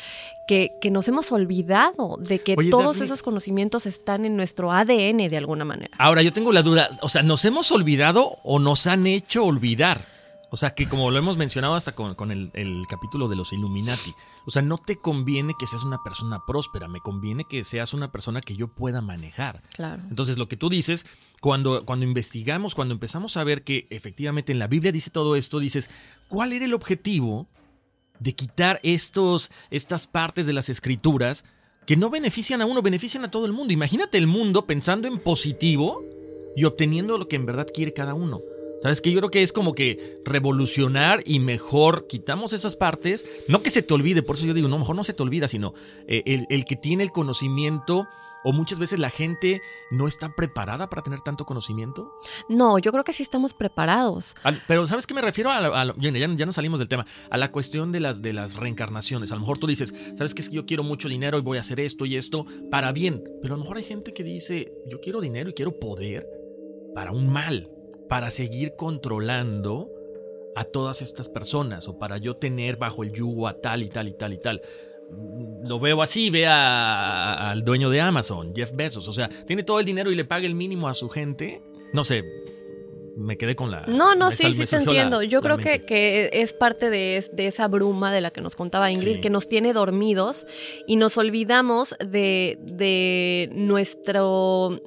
[0.48, 3.04] que, que nos hemos olvidado de que Oye, todos Daphne.
[3.04, 5.94] esos conocimientos están en nuestro ADN de alguna manera.
[5.98, 10.17] Ahora, yo tengo la duda, o sea, ¿nos hemos olvidado o nos han hecho olvidar?
[10.50, 13.52] O sea, que como lo hemos mencionado hasta con, con el, el capítulo de los
[13.52, 14.14] Illuminati,
[14.46, 18.10] o sea, no te conviene que seas una persona próspera, me conviene que seas una
[18.10, 19.62] persona que yo pueda manejar.
[19.76, 20.02] Claro.
[20.08, 21.04] Entonces, lo que tú dices,
[21.40, 25.58] cuando, cuando investigamos, cuando empezamos a ver que efectivamente en la Biblia dice todo esto,
[25.58, 25.90] dices,
[26.28, 27.46] ¿cuál era el objetivo
[28.18, 31.44] de quitar estos, estas partes de las escrituras
[31.86, 33.74] que no benefician a uno, benefician a todo el mundo?
[33.74, 36.02] Imagínate el mundo pensando en positivo
[36.56, 38.40] y obteniendo lo que en verdad quiere cada uno.
[38.80, 43.24] ¿Sabes que Yo creo que es como que revolucionar y mejor quitamos esas partes.
[43.48, 45.48] No que se te olvide, por eso yo digo, no, mejor no se te olvida,
[45.48, 45.74] sino
[46.06, 48.06] eh, el, el que tiene el conocimiento
[48.44, 49.60] ¿O muchas veces la gente
[49.90, 52.12] no está preparada para tener tanto conocimiento?
[52.48, 54.36] No, yo creo que sí estamos preparados.
[54.44, 55.50] Al- pero ¿sabes qué me refiero?
[55.50, 57.04] A, la- a la- ya, ya- nos salimos del tema.
[57.30, 59.32] A la cuestión de las, de las reencarnaciones.
[59.32, 60.42] A lo mejor tú dices, ¿sabes qué?
[60.42, 63.24] Es que yo quiero mucho dinero y voy a hacer esto y esto para bien.
[63.42, 66.24] Pero a lo mejor hay gente que dice, yo quiero dinero y quiero poder
[66.94, 67.68] para un mal.
[68.08, 69.90] Para seguir controlando
[70.56, 74.08] a todas estas personas o para yo tener bajo el yugo a tal y tal
[74.08, 74.62] y tal y tal.
[75.62, 79.06] Lo veo así, ve a- al dueño de Amazon, Jeff Bezos.
[79.08, 81.60] O sea, tiene todo el dinero y le paga el mínimo a su gente.
[81.92, 82.24] No sé,
[83.16, 83.86] me quedé con la...
[83.86, 85.22] No, no, sí, sí te la- entiendo.
[85.22, 88.54] Yo la creo que, es parte de, es- de esa bruma de la que nos
[88.56, 89.20] contaba Ingrid, Sí.
[89.20, 90.46] que nos tiene dormidos
[90.86, 94.80] y nos olvidamos de, de nuestro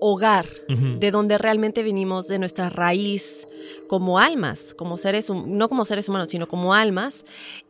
[0.00, 3.46] hogar, de donde realmente vinimos, de nuestra raíz
[3.86, 7.24] como almas, como seres, no como seres humanos, sino como almas.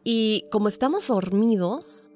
[0.04, 2.10] Y como estamos dormidos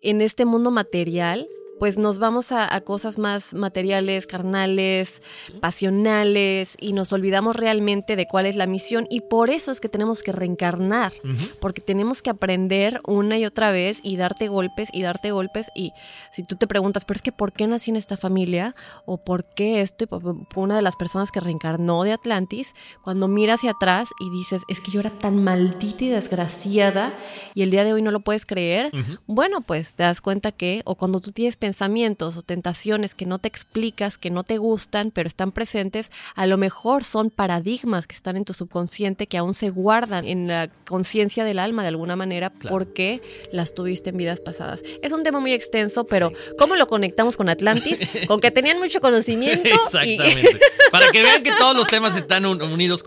[0.00, 5.22] en este mundo material, pues nos vamos a, a cosas más materiales, carnales,
[5.60, 9.06] pasionales, y nos olvidamos realmente de cuál es la misión.
[9.10, 11.12] Y por eso es que tenemos que reencarnar,
[11.60, 15.68] porque tenemos que aprender una y otra vez y darte golpes y darte golpes.
[15.74, 15.92] Y
[16.32, 18.74] si tú te preguntas, pero es que ¿por qué nací en esta familia?
[19.04, 20.04] ¿O por qué esto?
[20.04, 20.08] Y
[20.54, 24.78] una de las personas que reencarnó de Atlantis, cuando miras hacia atrás y dices, es
[24.80, 27.14] que yo era tan maldita y desgraciada
[27.54, 28.90] y el día de hoy no lo puedes creer,
[29.26, 33.38] bueno, pues te das cuenta que, o cuando tú tienes pensamientos o tentaciones que no
[33.38, 38.14] te explicas, que no te gustan, pero están presentes, a lo mejor son paradigmas que
[38.14, 42.16] están en tu subconsciente que aún se guardan en la conciencia del alma de alguna
[42.16, 42.70] manera Claro.
[42.70, 43.20] porque
[43.52, 44.82] las tuviste en vidas pasadas.
[45.02, 48.00] Es un tema muy extenso, pero ¿cómo lo conectamos con Atlantis?
[48.26, 49.72] con que tenían mucho conocimiento y...
[49.72, 50.58] Exactamente.
[50.90, 53.02] Para que vean que todos los temas están un- unidos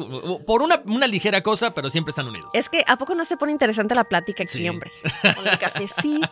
[0.46, 2.48] por una, una ligera cosa, pero siempre están unidos.
[2.54, 4.70] Es que, ¿a poco no se pone interesante la plática aquí, Sí.
[4.70, 4.92] hombre?
[5.36, 6.30] Con el cafecito.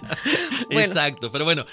[0.71, 1.65] Bueno, Exacto, pero bueno,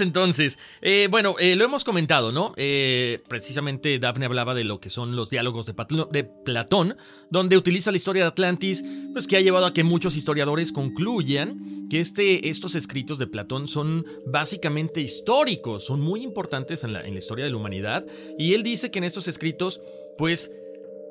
[0.00, 0.58] entonces.
[0.82, 2.52] Eh, bueno, eh, lo hemos comentado, ¿no?
[2.56, 5.74] Eh, precisamente Daphne hablaba de lo que son los diálogos de,
[6.10, 6.96] de Platón,
[7.30, 11.88] donde utiliza la historia de Atlantis, pues que ha llevado a que muchos historiadores concluyan
[11.88, 17.14] que este, estos escritos de Platón son básicamente históricos, son muy importantes en la, en
[17.14, 18.04] la historia de la humanidad,
[18.38, 19.80] y él dice que en estos escritos,
[20.18, 20.50] pues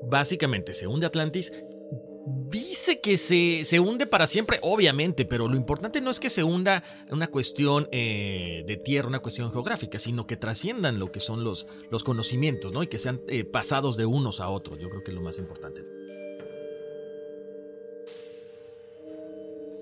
[0.04, 1.52] básicamente se hunde Atlantis
[2.26, 6.44] Dice que se, se hunde para siempre, obviamente, pero lo importante no es que se
[6.44, 11.44] hunda una cuestión eh, de tierra, una cuestión geográfica, sino que trasciendan lo que son
[11.44, 12.84] los, los conocimientos, ¿no?
[12.84, 14.80] Y que sean eh, pasados de unos a otros.
[14.80, 15.82] Yo creo que es lo más importante.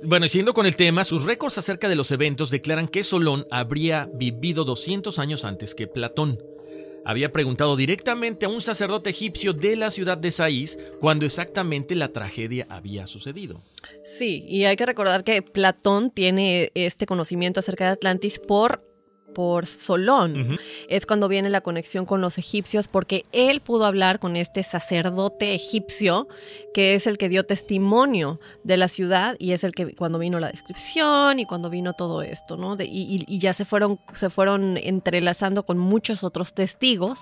[0.04, 3.48] Bueno, y siguiendo con el tema, sus récords acerca de los eventos declaran que Solón
[3.50, 6.40] habría vivido 200 años antes que Platón.
[7.08, 12.10] Había preguntado directamente a un sacerdote egipcio de la ciudad de Saís cuando exactamente la
[12.10, 13.62] tragedia había sucedido.
[14.04, 18.84] Sí, y hay que recordar que Platón tiene este conocimiento acerca de Atlantis por,
[19.36, 20.58] por Solón.
[20.90, 25.54] Es cuando viene la conexión con los egipcios, porque él pudo hablar con este sacerdote
[25.54, 26.28] egipcio,
[26.74, 30.40] que es el que dio testimonio de la ciudad y es el que cuando vino
[30.40, 32.76] la descripción y cuando vino todo esto, ¿no?
[32.76, 37.20] De- y, y- y ya se fueron, se fueron entrelazando con muchos otros testigos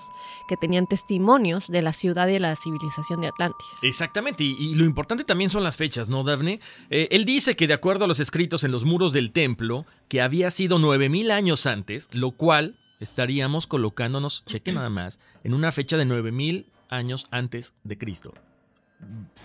[0.47, 3.67] que tenían testimonios de la ciudad y de la civilización de Atlantis.
[3.81, 6.59] Exactamente, y, y lo importante también son las fechas, ¿no, Daphne?
[6.89, 10.21] Eh, él dice que de acuerdo a los escritos en los muros del templo, que
[10.21, 15.97] había sido 9000 años antes, lo cual estaríamos colocándonos, cheque nada más, en una fecha
[15.97, 18.33] de 9000 años antes de Cristo.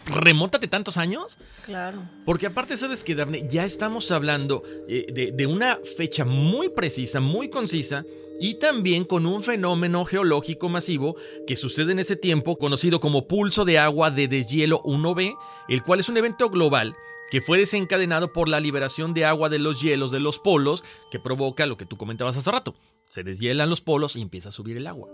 [0.07, 1.38] ¿Remóntate tantos años?
[1.64, 2.03] Claro.
[2.25, 7.20] Porque aparte, sabes que, Daphne, ya estamos hablando eh, de, de una fecha muy precisa,
[7.20, 8.05] muy concisa,
[8.40, 13.66] y también con un fenómeno geológico masivo que sucede en ese tiempo, conocido como pulso
[13.66, 15.37] de agua de deshielo 1B,
[15.68, 16.96] el cual es un evento global
[17.30, 21.18] que fue desencadenado por la liberación de agua de los hielos de los polos, que
[21.18, 22.74] provoca lo que tú comentabas hace rato.
[23.08, 25.08] Se deshielan los polos y empieza a subir el agua.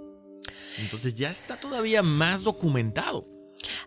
[0.79, 3.27] Entonces ya está todavía más documentado.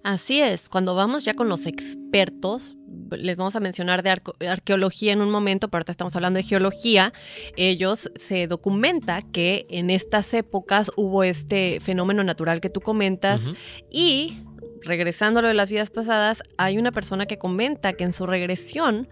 [0.04, 2.76] Así es, cuando vamos ya con los expertos,
[3.12, 7.14] les vamos a mencionar de arqueología en un momento, pero ahorita estamos hablando de geología,
[7.56, 13.52] ellos se documenta que en estas épocas hubo este fenómeno natural que tú comentas
[13.92, 14.40] y,
[14.84, 18.26] regresando a lo de las vidas pasadas, hay una persona que comenta que en su
[18.26, 19.08] regresión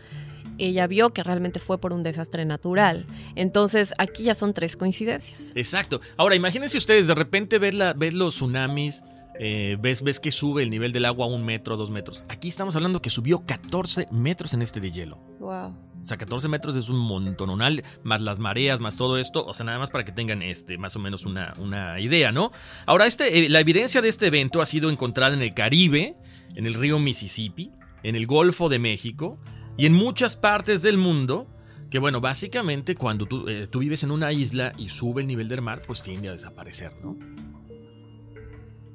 [0.57, 3.05] ella vio que realmente fue por un desastre natural.
[3.35, 5.51] Entonces, aquí ya son tres coincidencias.
[5.55, 6.01] Exacto.
[6.17, 9.03] Ahora, imagínense ustedes, de repente ver, la, ver los tsunamis,
[9.39, 12.23] eh, ves, ves que sube el nivel del agua a un metro, dos metros.
[12.27, 15.17] Aquí estamos hablando que subió 14 metros en este de hielo.
[15.39, 15.75] Wow.
[16.01, 19.45] O sea, 14 metros es un montononal, más las mareas, más todo esto.
[19.45, 22.51] O sea, nada más para que tengan este, más o menos una, una idea, ¿no?
[22.85, 26.15] Ahora, este, eh, la evidencia de este evento ha sido encontrada en el Caribe,
[26.55, 27.71] en el río Mississippi,
[28.03, 29.39] en el Golfo de México
[29.77, 31.47] y en muchas partes del mundo
[31.89, 35.47] Que bueno, básicamente cuando tú, eh, tú vives en una isla y sube el nivel
[35.47, 37.17] del mar, pues tiende a desaparecer, ¿no?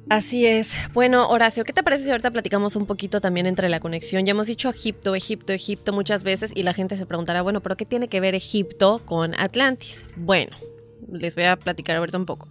[0.09, 0.77] Así es.
[0.93, 4.27] Bueno, Horacio, ¿qué te parece si ahorita platicamos un poquito también entre la conexión?
[4.27, 7.77] Ya hemos dicho Egipto, Egipto, Egipto muchas veces y la gente se preguntará, bueno, pero
[7.77, 10.05] ¿qué tiene que ver Egipto con Atlantis?
[10.17, 10.57] Bueno,
[11.11, 12.49] les voy a platicar ahorita un poco.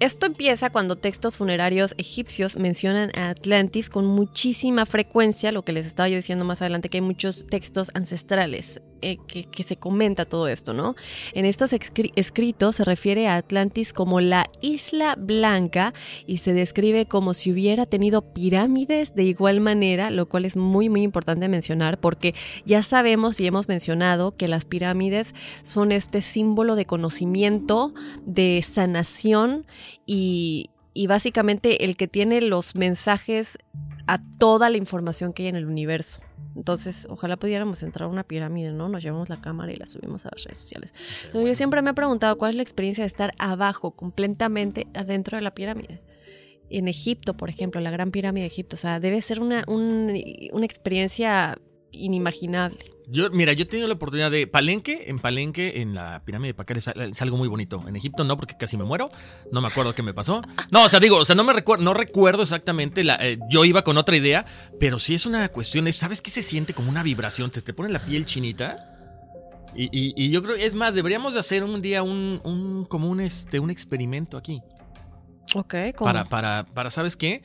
[0.00, 5.86] Esto empieza cuando textos funerarios egipcios mencionan a Atlantis con muchísima frecuencia, lo que les
[5.86, 10.48] estaba yo diciendo más adelante, que hay muchos textos ancestrales eh, que, se comenta todo
[10.48, 10.96] esto, ¿no?
[11.32, 15.94] En estos escritos se refiere a Atlantis como la isla blanca
[16.26, 20.88] y se describe como si hubiera tenido pirámides de igual manera, lo cual es muy
[20.88, 22.34] muy importante mencionar porque
[22.64, 25.34] ya sabemos y hemos mencionado que las pirámides
[25.64, 27.92] son este símbolo de conocimiento,
[28.24, 29.66] de sanación
[30.06, 30.70] y,
[31.06, 33.56] básicamente el que tiene los mensajes
[34.06, 36.20] a toda la información que hay en el universo.
[36.56, 38.88] Entonces, ojalá pudiéramos entrar a una pirámide, ¿no?
[38.88, 40.92] Nos llevamos la cámara y la subimos a las redes sociales.
[41.32, 45.42] Yo siempre me he preguntado cuál es la experiencia de estar abajo, completamente adentro de
[45.42, 46.02] la pirámide.
[46.68, 48.74] En Egipto, por ejemplo, la gran pirámide de Egipto.
[48.74, 51.58] O sea, debe ser una, una experiencia
[51.92, 52.97] inimaginable.
[53.10, 56.54] Yo, mira, yo he tenido la oportunidad de Palenque, en Palenque, en la pirámide de
[56.54, 57.82] Pacar, es, algo muy bonito.
[57.88, 59.08] En Egipto no, porque casi me muero.
[59.50, 60.42] No me acuerdo qué me pasó.
[60.70, 63.02] No, o sea, digo, o sea, no me recuerdo, no recuerdo exactamente.
[63.04, 64.44] La, eh, yo iba con otra idea,
[64.78, 65.90] pero sí es una cuestión.
[65.92, 67.50] ¿Sabes qué se siente como una vibración?
[67.50, 68.94] Te, te pone la piel chinita.
[69.74, 73.20] Y, y, yo creo, es más, deberíamos de hacer un día un, un como un,
[73.20, 74.60] este, un experimento aquí.
[75.54, 76.08] Ok, ¿cómo?
[76.08, 77.42] Para, para, para, ¿sabes qué?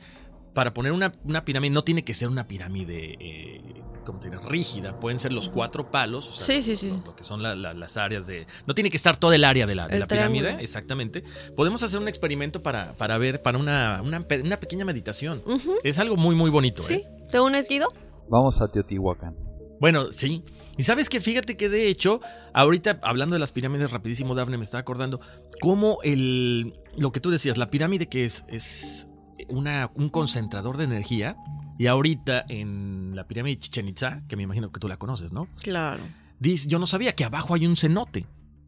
[0.54, 5.00] Para poner una, una pirámide, no tiene que ser una pirámide eh, como tiene rígida,
[5.00, 6.60] pueden ser los cuatro palos, o sea,
[7.04, 8.46] lo, que son las áreas de...
[8.66, 11.24] No tiene que estar todo el área de la, pirámide, exactamente.
[11.56, 15.42] Podemos hacer un experimento para, para ver, para una, una, pequeña meditación.
[15.82, 16.82] Es algo muy, muy bonito.
[16.82, 17.06] Sí, ¿eh?
[17.28, 17.88] ¿te unes, Guido?
[18.28, 19.34] Vamos a Teotihuacán.
[19.80, 20.44] Bueno, sí.
[20.76, 22.20] Y sabes que fíjate que de hecho,
[22.52, 25.20] ahorita hablando de las pirámides rapidísimo, Dafne, me estaba acordando
[25.60, 29.06] cómo el, lo que tú decías, la pirámide que es, es
[29.48, 31.36] una, un concentrador de energía,
[31.78, 35.32] y ahorita en la pirámide de Chichen Itza, que me imagino que tú la conoces,
[35.32, 35.48] ¿no?
[35.60, 36.02] Claro.
[36.38, 38.26] Dice, yo no sabía que abajo hay un cenote.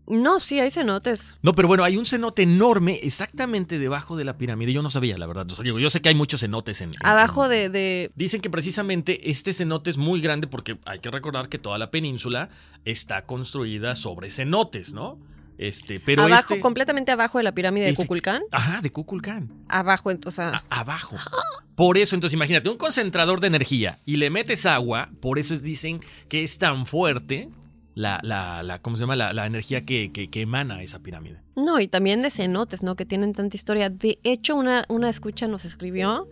[0.08, 1.34] No, sí, hay cenotes.
[1.42, 4.72] No, pero bueno, hay un cenote enorme exactamente debajo de la pirámide.
[4.72, 5.46] Yo no sabía, la verdad.
[5.46, 6.92] yo sé que hay muchos cenotes en...
[7.02, 11.48] Abajo de, de, Dicen que precisamente este cenote es muy grande porque hay que recordar
[11.48, 12.50] que toda la península
[12.84, 15.18] está construida sobre cenotes, ¿no?
[15.58, 18.42] Este, pero abajo, este completamente abajo de la pirámide de Kukulcán.
[18.50, 19.50] Ajá, de Kukulcán.
[19.68, 20.44] Abajo, entonces.
[20.68, 21.16] abajo.
[21.74, 26.00] Por eso, entonces, imagínate, un concentrador de energía y le metes agua, por eso dicen
[26.28, 27.50] que es tan fuerte
[27.96, 29.16] la, la, la ¿cómo se llama?
[29.16, 31.40] La, energía que, que, emana esa pirámide.
[31.56, 32.94] No, y también de cenotes, ¿no?
[32.94, 33.88] Que tienen tanta historia.
[33.88, 36.28] De hecho, una, una escucha nos escribió,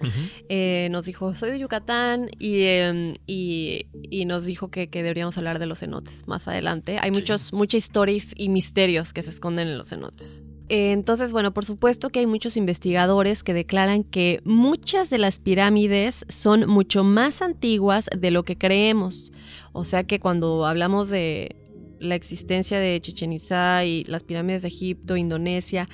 [0.51, 5.39] eh, nos dijo, soy de Yucatán, y, em, y, y nos dijo que, que, deberíamos
[5.39, 6.99] hablar de los cenotes más adelante.
[7.01, 10.44] Hay muchos, muchas historias y misterios que se esconden en los cenotes.
[10.69, 15.39] Eh, entonces, bueno, por supuesto que hay muchos investigadores que declaran que muchas de las
[15.39, 19.33] pirámides son mucho más antiguas de lo que creemos.
[19.73, 21.57] O sea que cuando hablamos de
[21.99, 25.89] la existencia de Chichen y las pirámides de Egipto, Indonesia,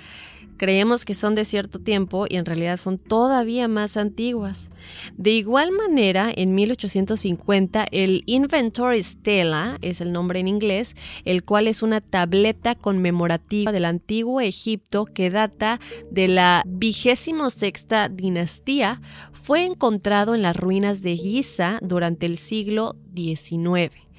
[0.60, 4.68] creemos que son de cierto tiempo y en realidad son todavía más antiguas.
[5.16, 11.66] De igual manera, en 1850, el Inventory Stela es el nombre en inglés, el cual
[11.66, 15.80] es una tableta conmemorativa del antiguo Egipto que data
[16.10, 19.00] de la vigésimo sexta dinastía,
[19.32, 24.09] fue encontrado en las ruinas de Giza durante el siglo XIX.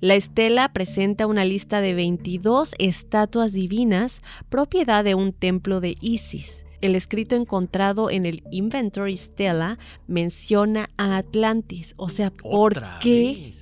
[0.00, 6.64] La estela presenta una lista de 22 estatuas divinas, propiedad de un templo de Isis.
[6.80, 11.94] El escrito encontrado en el Inventory Stela menciona a Atlantis.
[11.96, 13.52] O sea, ¿por qué?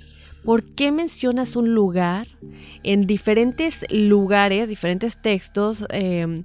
[0.45, 2.29] ¿Por qué mencionas un lugar?
[2.85, 6.45] En diferentes lugares, diferentes textos, em,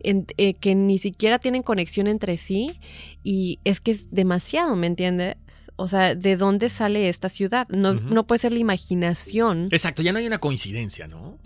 [0.00, 2.78] eh, que ni siquiera tienen conexión entre sí
[3.24, 5.36] y es que es demasiado, ¿me entiendes?
[5.80, 7.68] O sea, ¿de dónde sale esta ciudad?
[7.68, 9.68] No, no puede ser la imaginación.
[9.70, 11.38] Exacto, ya no hay una coincidencia, ¿no?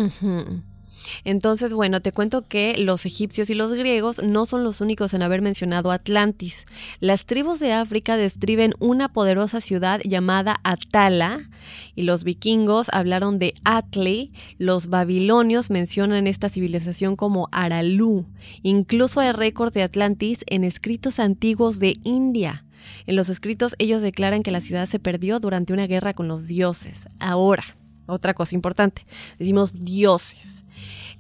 [1.25, 5.23] Entonces, bueno, te cuento que los egipcios y los griegos no son los únicos en
[5.23, 6.65] haber mencionado Atlantis.
[6.99, 11.51] Las tribus de África describen una poderosa ciudad llamada Atala
[11.95, 14.33] y los vikingos hablaron de Atli.
[14.57, 18.25] Los babilonios mencionan esta civilización como Aralu.
[18.63, 22.65] Incluso hay récord de Atlantis en escritos antiguos de India.
[23.07, 26.47] En los escritos ellos declaran que la ciudad se perdió durante una guerra con los
[26.47, 27.09] dioses.
[27.19, 27.77] Ahora,
[28.07, 29.07] otra cosa importante,
[29.39, 30.65] decimos dioses.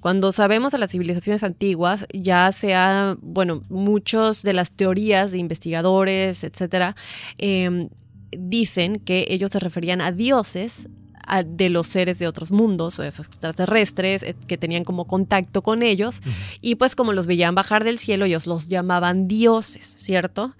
[0.00, 6.42] Cuando sabemos de las civilizaciones antiguas, ya sea, bueno, muchos de las teorías de investigadores,
[6.42, 6.96] etcétera,
[7.38, 7.88] em,
[8.32, 10.88] dicen que ellos se referían a dioses
[11.26, 15.62] a- de los seres de otros mundos, o esos extraterrestres, eh, que tenían como contacto
[15.62, 16.20] con ellos,
[16.60, 20.54] y pues como los veían bajar del cielo, ellos los llamaban dioses, ¿cierto?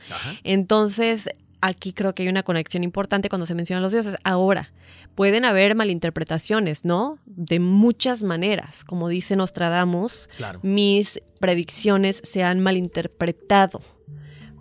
[0.45, 1.29] Entonces,
[1.61, 4.17] aquí creo que hay una conexión importante cuando se mencionan los dioses.
[4.25, 4.73] Ahora,
[5.15, 7.19] pueden haber malinterpretaciones, ¿no?
[7.27, 8.83] De muchas maneras.
[8.85, 10.59] Como dice Nostradamus, Claro.
[10.63, 13.81] mis predicciones se han malinterpretado,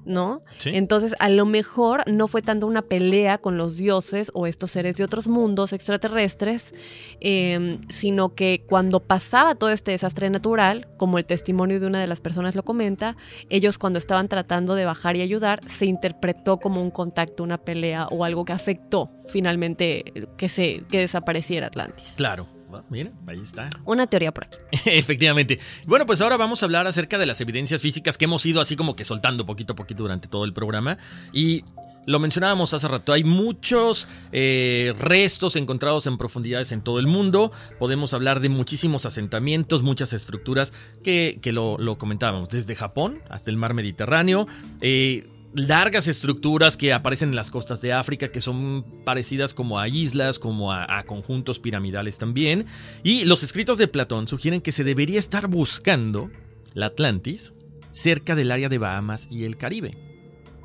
[0.06, 0.41] ¿no?
[0.58, 0.72] Sí.
[0.74, 4.95] Entonces, a lo mejor no fue tanto una pelea con los dioses o estos seres
[4.95, 6.74] de otros mundos extraterrestres,
[7.20, 12.08] eh, sino que cuando pasaba todo este desastre natural, como el testimonio de una de
[12.08, 13.16] las personas lo comenta,
[13.49, 18.08] ellos cuando estaban tratando de bajar y ayudar, se interpretó como un contacto, una pelea
[18.08, 22.14] o algo que afectó finalmente que, se, que desapareciera Atlantis.
[22.16, 22.47] Claro.
[22.72, 23.69] Bueno, Mira, ahí está.
[23.86, 24.57] Una teoría por aquí.
[24.89, 25.59] Efectivamente.
[25.86, 28.76] Bueno, pues ahora vamos a hablar acerca de las evidencias físicas que hemos ido así
[28.76, 30.97] como que soltando poquito a poquito durante todo el programa.
[31.34, 31.63] Y
[32.05, 37.51] lo mencionábamos hace rato, hay muchos eh, restos encontrados en profundidades en todo el mundo.
[37.78, 43.51] Podemos hablar de muchísimos asentamientos, muchas estructuras que, que lo, lo comentábamos, desde Japón hasta
[43.51, 44.47] el mar Mediterráneo.
[44.82, 49.88] Eh, largas estructuras que aparecen en las costas de África que son parecidas como a
[49.88, 52.66] islas, como a, a conjuntos piramidales también.
[53.04, 56.30] Y los escritos de Platón sugieren que se debería estar buscando
[56.74, 57.54] la Atlantis
[57.91, 59.97] cerca del área de Bahamas y el Caribe.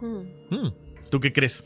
[0.01, 0.69] Hmm,
[1.11, 1.65] ¿Tú qué crees?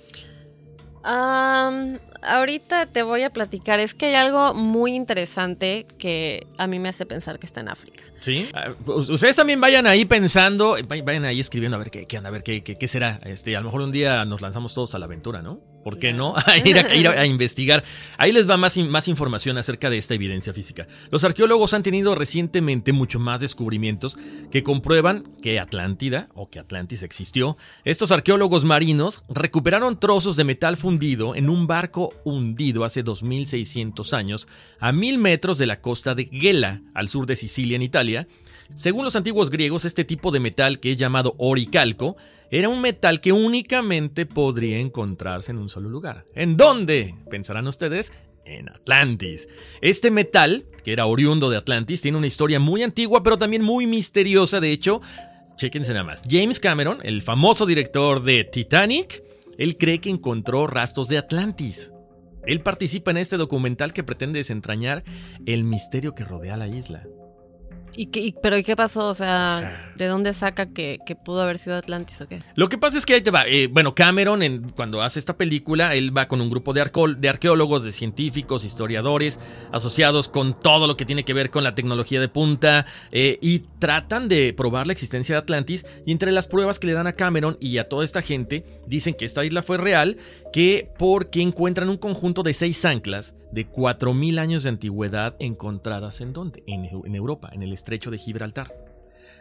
[1.02, 3.80] Am, ahorita te voy a platicar.
[3.80, 7.68] Es que hay algo muy interesante que a mí me hace pensar que está en
[7.68, 8.02] África.
[8.20, 8.48] ¿Sí?
[8.84, 12.28] Pues, Ustedes también vayan ahí pensando, vay- vayan ahí escribiendo a ver qué, qué anda,
[12.28, 13.18] a ver qué, qué, qué será.
[13.24, 15.60] Este, a lo mejor un día nos lanzamos todos a la aventura, ¿no?
[15.82, 16.34] ¿Por qué no?
[16.46, 17.82] A ir a, ir a- a investigar.
[18.18, 18.76] Ahí les va más
[19.08, 20.86] información acerca de esta evidencia física.
[21.10, 24.18] Los arqueólogos han tenido recientemente mucho más descubrimientos
[24.50, 27.56] que comprueban que Atlántida o que Atlantis existió.
[27.84, 34.48] Estos arqueólogos marinos recuperaron trozos de metal fundido en un barco hundido hace 2600 años
[34.80, 38.28] a mil metros de la costa de Gela, al sur de Sicilia, en Italia.
[38.74, 42.16] Según los antiguos griegos, este tipo de metal, que es llamado oricalco,
[42.50, 46.24] era un metal que únicamente podría encontrarse en un solo lugar.
[46.34, 47.14] ¿En dónde?
[47.30, 48.12] Pensarán ustedes.
[48.44, 49.48] En Atlantis.
[49.80, 53.86] Este metal, que era oriundo de Atlantis, tiene una historia muy antigua, pero también muy
[53.86, 54.58] misteriosa.
[54.58, 55.00] De hecho,
[55.56, 56.22] chéquense nada más.
[56.28, 59.22] James Cameron, el famoso director de Titanic,
[59.56, 61.92] él cree que encontró rastros de Atlantis.
[62.46, 65.04] Él participa en este documental que pretende desentrañar
[65.46, 67.06] el misterio que rodea la isla.
[68.00, 69.08] ¿Y qué, y- ¿Pero ¿y qué pasó?
[69.08, 72.40] O sea, O sea- ¿de dónde saca que, que pudo haber sido Atlantis o qué?
[72.54, 73.42] Lo que pasa es que ahí te va.
[73.46, 77.14] eh, bueno, Cameron, en- cuando hace esta película, él va con un grupo de, arco-
[77.14, 79.38] de arqueólogos, de científicos, historiadores,
[79.70, 83.58] asociados con todo lo que tiene que ver con la tecnología de punta, eh, y
[83.78, 85.84] tratan de probar la existencia de Atlantis.
[86.06, 89.12] Y entre las pruebas que le dan a Cameron y a toda esta gente, dicen
[89.14, 90.16] que esta isla fue real,
[90.52, 96.32] que porque encuentran un conjunto de seis anclas de 4.000 años de antigüedad encontradas en
[96.32, 96.62] dónde?
[96.66, 98.72] En, Eu- en Europa, en el estrecho de Gibraltar.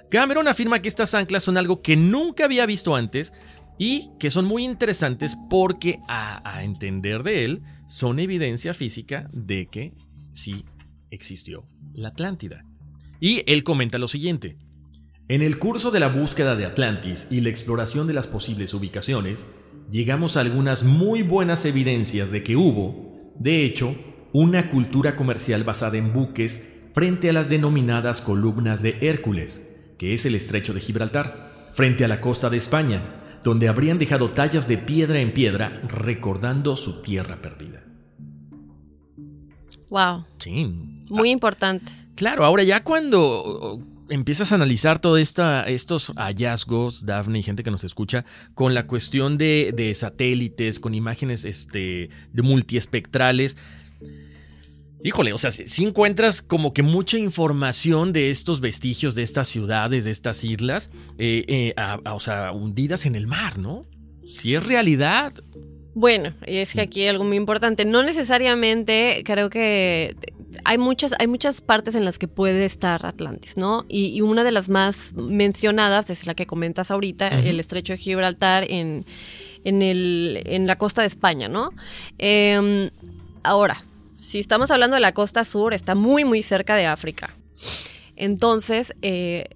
[0.09, 3.31] Cameron afirma que estas anclas son algo que nunca había visto antes
[3.77, 9.93] y que son muy interesantes porque, a entender de él, son evidencia física de que
[10.33, 10.65] sí
[11.11, 12.65] existió la Atlántida.
[13.19, 14.57] Y él comenta lo siguiente.
[15.27, 19.45] En el curso de la búsqueda de Atlantis y la exploración de las posibles ubicaciones,
[19.89, 23.95] llegamos a algunas muy buenas evidencias de que hubo, de hecho,
[24.33, 29.65] una cultura comercial basada en buques frente a las denominadas columnas de Hércules,
[29.97, 34.31] que es el estrecho de Gibraltar, frente a la costa de España, donde habrían dejado
[34.31, 37.83] tallas de piedra en piedra recordando su tierra perdida.
[39.89, 40.65] Wow, Sí.
[41.09, 41.91] muy importante.
[42.15, 43.79] Claro, ahora ya cuando
[44.09, 49.37] empiezas a analizar todos estos hallazgos, Daphne y gente que nos escucha, con la cuestión
[49.37, 53.57] de, de satélites, con imágenes este, de multiespectrales,
[55.03, 60.05] híjole, o sea, si encuentras como que mucha información de estos vestigios, de estas ciudades,
[60.05, 63.85] de estas islas, eh, eh, o sea, hundidas en el mar, ¿no?
[64.29, 65.33] Si es realidad,
[65.99, 67.83] Bueno, y es que aquí hay algo muy importante.
[67.83, 70.15] No necesariamente creo que
[70.63, 73.83] hay muchas, hay muchas partes en las que puede estar Atlantis, ¿no?
[73.89, 77.97] Y, y una de las más mencionadas es la que comentas ahorita, el estrecho de
[77.97, 79.05] Gibraltar en,
[79.65, 81.71] en, el, en la costa de España, ¿no?
[82.17, 82.91] Em,
[83.43, 83.83] ahora,
[84.21, 87.35] si estamos hablando de la costa sur, está muy, muy cerca de África.
[88.15, 89.49] Entonces, eh,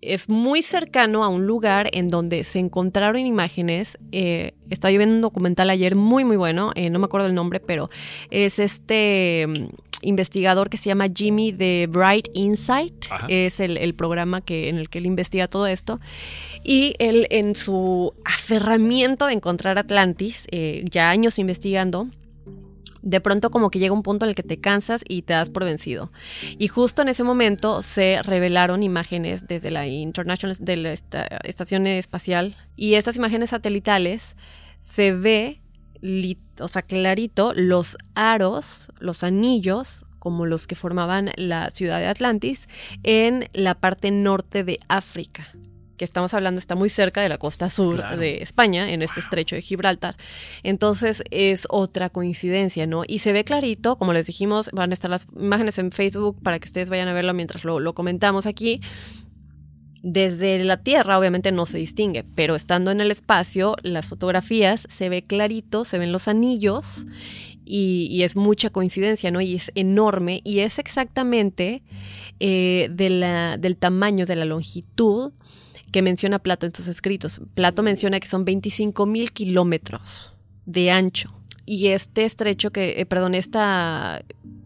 [0.00, 3.98] es muy cercano a un lugar en donde se encontraron imágenes.
[4.12, 7.34] eh, estaba yo viendo un documental ayer muy, muy bueno, eh, no me acuerdo el
[7.34, 7.90] nombre, pero
[8.30, 9.68] es este mm,
[10.02, 13.06] investigador que se llama Jimmy de Bright Insight.
[13.10, 13.26] Ajá.
[13.28, 16.00] Es el, el programa que, en el que él investiga todo esto.
[16.62, 22.08] Y él, en su aferramiento de encontrar Atlantis, eh, ya años investigando,
[23.06, 25.48] de pronto como que llega un punto en el que te cansas y te das
[25.48, 26.10] por vencido.
[26.58, 30.92] Y justo en ese momento se revelaron imágenes desde la International de la
[31.44, 34.34] Estación Espacial y esas imágenes satelitales
[34.90, 35.60] se ve,
[36.58, 42.68] o sea, clarito los aros, los anillos como los que formaban la ciudad de Atlantis
[43.04, 45.52] en la parte norte de África
[45.96, 49.56] que estamos hablando está muy cerca de la costa sur de España, en este estrecho
[49.56, 50.16] de Gibraltar.
[50.62, 53.02] Entonces es otra coincidencia, ¿no?
[53.06, 56.58] Y se ve clarito, como les dijimos, van a estar las imágenes en Facebook para
[56.58, 58.80] que ustedes vayan a verlo mientras lo, lo comentamos aquí.
[60.02, 65.08] Desde la Tierra obviamente no se distingue, pero estando en el espacio, las fotografías se
[65.08, 67.06] ve clarito, se ven los anillos
[67.66, 69.40] y, es mucha coincidencia, ¿no?
[69.40, 71.82] Y es enorme y es exactamente
[72.38, 75.32] eh, de la, del tamaño, de la longitud
[75.96, 77.40] que menciona Plato en sus escritos.
[77.54, 80.34] Plato menciona que son 25 mil kilómetros
[80.66, 81.32] de ancho.
[81.64, 84.22] Y este estrecho que, eh, perdón, esta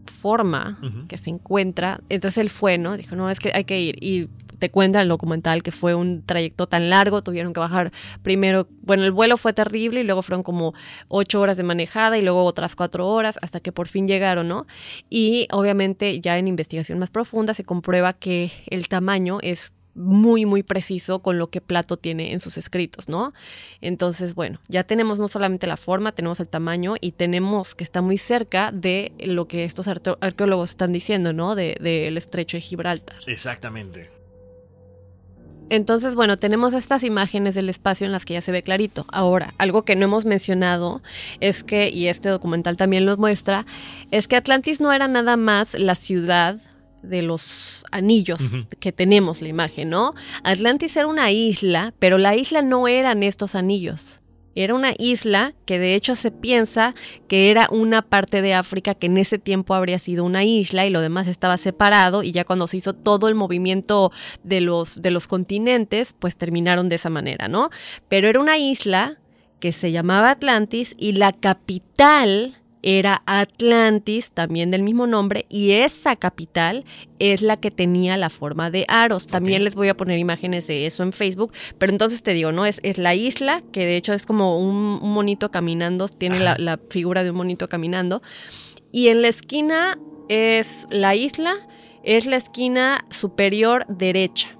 [0.07, 0.77] forma
[1.07, 2.97] que se encuentra, entonces él fue, ¿no?
[2.97, 4.03] Dijo, no, es que hay que ir.
[4.03, 4.27] Y
[4.59, 9.05] te cuenta el documental que fue un trayecto tan largo, tuvieron que bajar primero, bueno,
[9.05, 10.73] el vuelo fue terrible y luego fueron como
[11.07, 14.67] ocho horas de manejada y luego otras cuatro horas hasta que por fin llegaron, ¿no?
[15.09, 20.63] Y obviamente ya en investigación más profunda se comprueba que el tamaño es muy, muy
[20.63, 23.33] preciso con lo que Plato tiene en sus escritos, ¿no?
[23.81, 28.01] Entonces, bueno, ya tenemos no solamente la forma, tenemos el tamaño y tenemos que está
[28.01, 31.55] muy cerca de lo que estos arqueólogos están diciendo, ¿no?
[31.55, 33.17] Del de, estrecho de Gibraltar.
[33.27, 34.09] Exactamente.
[35.69, 39.05] Entonces, bueno, tenemos estas imágenes del espacio en las que ya se ve clarito.
[39.09, 41.01] Ahora, algo que no hemos mencionado
[41.39, 43.65] es que, y este documental también lo muestra,
[44.11, 46.59] es que Atlantis no era nada más la ciudad
[47.03, 48.39] de los anillos
[48.79, 50.13] que tenemos la imagen, ¿no?
[50.43, 54.21] Atlantis era una isla, pero la isla no eran estos anillos.
[54.53, 56.93] Era una isla que de hecho se piensa
[57.29, 60.89] que era una parte de África que en ese tiempo habría sido una isla y
[60.89, 64.11] lo demás estaba separado y ya cuando se hizo todo el movimiento
[64.43, 67.69] de los, de los continentes, pues terminaron de esa manera, ¿no?
[68.09, 69.19] Pero era una isla
[69.61, 76.15] que se llamaba Atlantis y la capital era Atlantis, también del mismo nombre, y esa
[76.15, 76.85] capital
[77.19, 79.27] es la que tenía la forma de aros.
[79.27, 82.65] También les voy a poner imágenes de eso en Facebook, pero entonces te digo, ¿no?
[82.65, 86.79] Es, es la isla, que de hecho es como un, monito caminando, tiene la, la
[86.89, 88.21] figura de un monito caminando,
[88.91, 91.67] y en la esquina es la isla,
[92.03, 94.57] es la esquina superior derecha,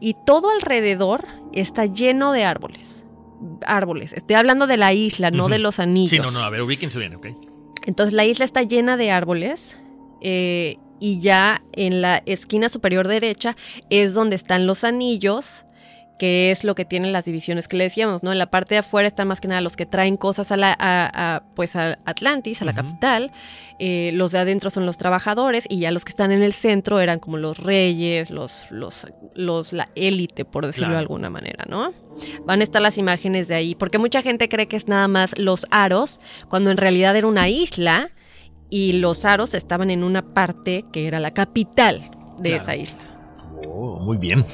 [0.00, 3.00] y todo alrededor está lleno de árboles
[3.66, 4.12] árboles.
[4.12, 6.10] Estoy hablando de la isla, no de los anillos.
[6.10, 7.26] Sí, no, no, a ver, ubíquense bien, ¿ok?
[7.86, 9.78] Entonces la isla está llena de árboles
[10.20, 13.56] eh, y ya en la esquina superior derecha
[13.88, 15.64] es donde están los anillos
[16.20, 18.30] que es lo que tienen las divisiones que le decíamos, ¿no?
[18.30, 21.44] En la parte de afuera están más que nada los que traen cosas a la,
[21.56, 23.32] pues a Atlantis, a la capital,
[23.78, 27.00] eh, los de adentro son los trabajadores y ya los que están en el centro
[27.00, 31.94] eran como los reyes, los, los, los la élite, por decirlo de alguna manera, ¿no?
[32.44, 35.38] Van a estar las imágenes de ahí, porque mucha gente cree que es nada más
[35.38, 38.10] los aros, cuando en realidad era una isla
[38.68, 43.09] y los aros estaban en una parte que era la capital de esa isla.
[43.72, 44.44] Oh, muy bien.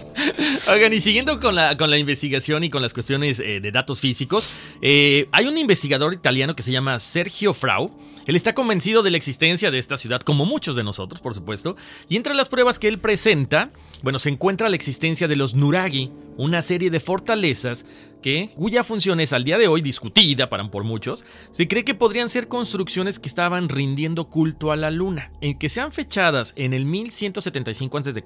[0.71, 3.99] Oigan, y siguiendo con la, con la investigación y con las cuestiones eh, de datos
[3.99, 4.49] físicos,
[4.83, 7.91] eh, hay un investigador italiano que se llama Sergio Frau.
[8.27, 11.77] Él está convencido de la existencia de esta ciudad, como muchos de nosotros, por supuesto,
[12.09, 13.71] y entre las pruebas que él presenta,
[14.03, 17.87] bueno, se encuentra la existencia de los Nuragi, una serie de fortalezas
[18.23, 21.95] que, cuya función es al día de hoy discutida para por muchos, se cree que
[21.95, 25.31] podrían ser construcciones que estaban rindiendo culto a la luna.
[25.41, 28.23] En que sean fechadas en el 1175 a.C.,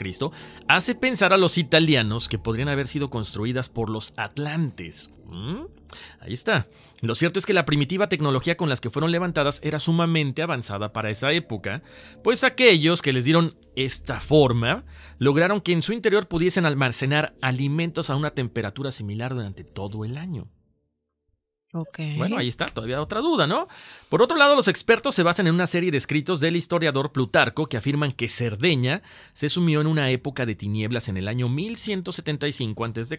[0.69, 5.11] hace pensar a los italianos que podrían haber sido construidas por los atlantes.
[6.21, 6.67] Ahí está.
[7.03, 10.93] Lo cierto es que la primitiva tecnología con las que fueron levantadas era sumamente avanzada
[10.93, 11.83] para esa época,
[12.23, 14.85] pues aquellos que les dieron esta forma
[15.19, 20.19] lograron que en su interior pudiesen almacenar alimentos a una temperatura similar durante todo el
[20.19, 20.49] año.
[22.17, 23.69] Bueno, ahí está, todavía otra duda, ¿no?
[24.09, 27.69] Por otro lado, los expertos se basan en una serie de escritos del historiador Plutarco
[27.69, 29.03] que afirman que Cerdeña
[29.35, 33.19] se sumió en una época de tinieblas en el año 1175 a.C.,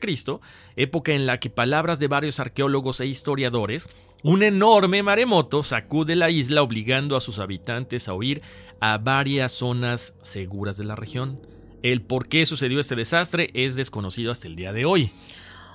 [0.75, 3.87] época en la que palabras de varios arqueólogos e historiadores,
[4.21, 8.41] un enorme maremoto sacude la isla obligando a sus habitantes a huir
[8.81, 11.39] a varias zonas seguras de la región.
[11.83, 15.11] El por qué sucedió este desastre es desconocido hasta el día de hoy.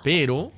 [0.05, 0.53] Pero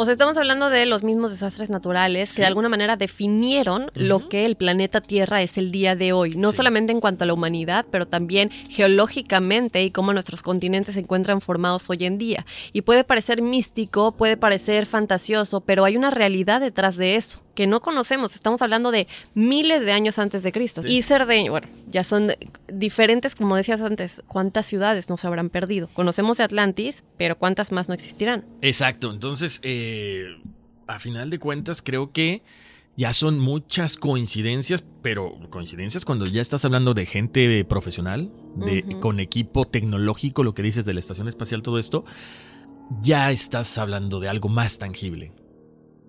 [0.00, 4.30] o sea, estamos hablando de los mismos desastres naturales que de alguna manera definieron lo
[4.30, 7.34] que el planeta Tierra es el día de hoy, no solamente en cuanto a la
[7.34, 12.46] humanidad, pero también geológicamente y cómo nuestros continentes se encuentran formados hoy en día.
[12.72, 17.42] Y puede parecer místico, puede parecer fantasioso, pero hay una realidad detrás de eso.
[17.54, 18.34] Que no conocemos.
[18.34, 20.82] Estamos hablando de miles de años antes de Cristo.
[20.84, 22.32] Y Cerdeña, bueno, ya son
[22.68, 25.88] diferentes, como decías antes, ¿cuántas ciudades no se habrán perdido?
[25.92, 28.44] Conocemos de Atlantis, pero ¿cuántas más no existirán?
[28.62, 30.36] Exacto, entonces, eh,
[30.86, 32.42] a final de cuentas, creo que
[32.96, 39.20] ya son muchas coincidencias, pero coincidencias cuando ya estás hablando de gente profesional, de, con
[39.20, 42.04] equipo tecnológico, lo que dices de la estación espacial, todo esto,
[43.00, 45.32] ya estás hablando de algo más tangible.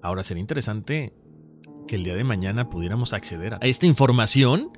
[0.01, 1.13] Ahora sería interesante
[1.91, 4.71] que el día de mañana pudiéramos acceder a esta información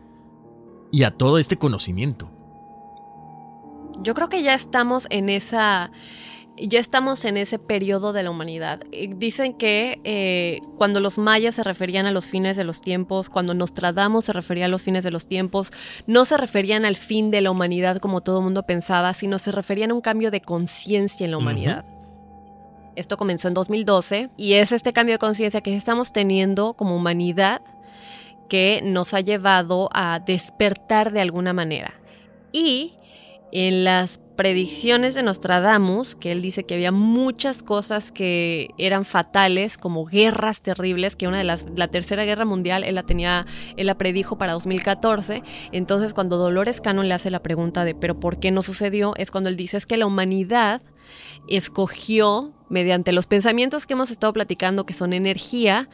[0.91, 2.31] y a todo este conocimiento.
[4.01, 5.91] Yo creo que ya estamos en esa
[6.57, 8.81] ya estamos en ese periodo de la humanidad.
[9.09, 13.53] Dicen que eh, cuando los mayas se referían a los fines de los tiempos, cuando
[13.53, 15.71] Nostradamus se refería a los fines de los tiempos,
[16.07, 19.51] no se referían al fin de la humanidad como todo el mundo pensaba, sino se
[19.51, 21.85] referían a un cambio de conciencia en la humanidad.
[22.95, 27.61] Esto comenzó en 2012 y es este cambio de conciencia que estamos teniendo como humanidad
[28.49, 31.99] que nos ha llevado a despertar de alguna manera.
[32.51, 32.93] Y
[33.51, 39.77] en las predicciones de Nostradamus, que él dice que había muchas cosas que eran fatales,
[39.77, 43.45] como guerras terribles, que una de las, la tercera guerra mundial, él la tenía,
[43.77, 45.43] él la predijo para 2014.
[45.71, 49.13] Entonces, cuando Dolores Cannon le hace la pregunta de, pero ¿por qué no sucedió?
[49.17, 50.81] Es cuando él dice, es que la humanidad
[51.47, 55.87] escogió, mediante los pensamientos que hemos estado platicando, que son energía,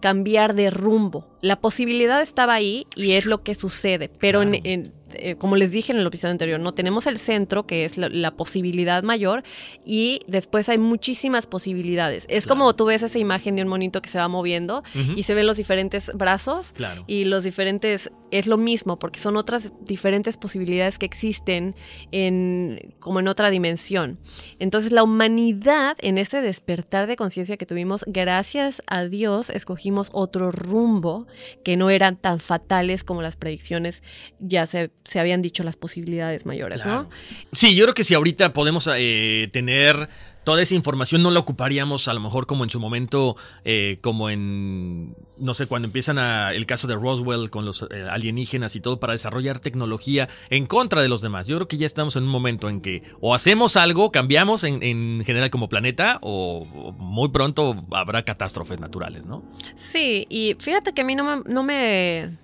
[0.00, 1.28] cambiar de rumbo.
[1.42, 5.92] La posibilidad estaba ahí y es lo que sucede, pero en eh, como les dije
[5.92, 9.42] en el episodio anterior, no tenemos el centro, que es la, posibilidad mayor,
[9.84, 12.26] y después hay muchísimas posibilidades.
[12.28, 14.82] Es como tú ves esa imagen de un monito que se va moviendo
[15.16, 16.74] y se ven los diferentes brazos
[17.06, 21.74] y los diferentes, es lo mismo, porque son otras diferentes posibilidades que existen
[22.10, 24.18] en, como en otra dimensión.
[24.58, 30.50] Entonces la humanidad, en este despertar de conciencia que tuvimos, gracias a Dios, escogimos otro
[30.50, 31.26] rumbo
[31.64, 34.02] que no eran tan fatales como las predicciones
[34.38, 37.08] ya se se habían dicho las posibilidades mayores, ¿no?
[37.52, 40.08] Sí, yo creo que si ahorita podemos eh, tener
[40.44, 44.30] toda esa información no la ocuparíamos a lo mejor como en su momento, eh, como
[44.30, 48.80] en, no sé, cuando empiezan a, el caso de Roswell con los eh, alienígenas y
[48.80, 51.46] todo para desarrollar tecnología en contra de los demás.
[51.46, 55.22] Yo creo que ya estamos en un momento en que o hacemos algo, cambiamos en,
[55.24, 56.64] general como planeta o,
[56.98, 59.44] muy pronto habrá catástrofes naturales, ¿no?
[59.76, 62.41] Sí, y fíjate que a mí no no me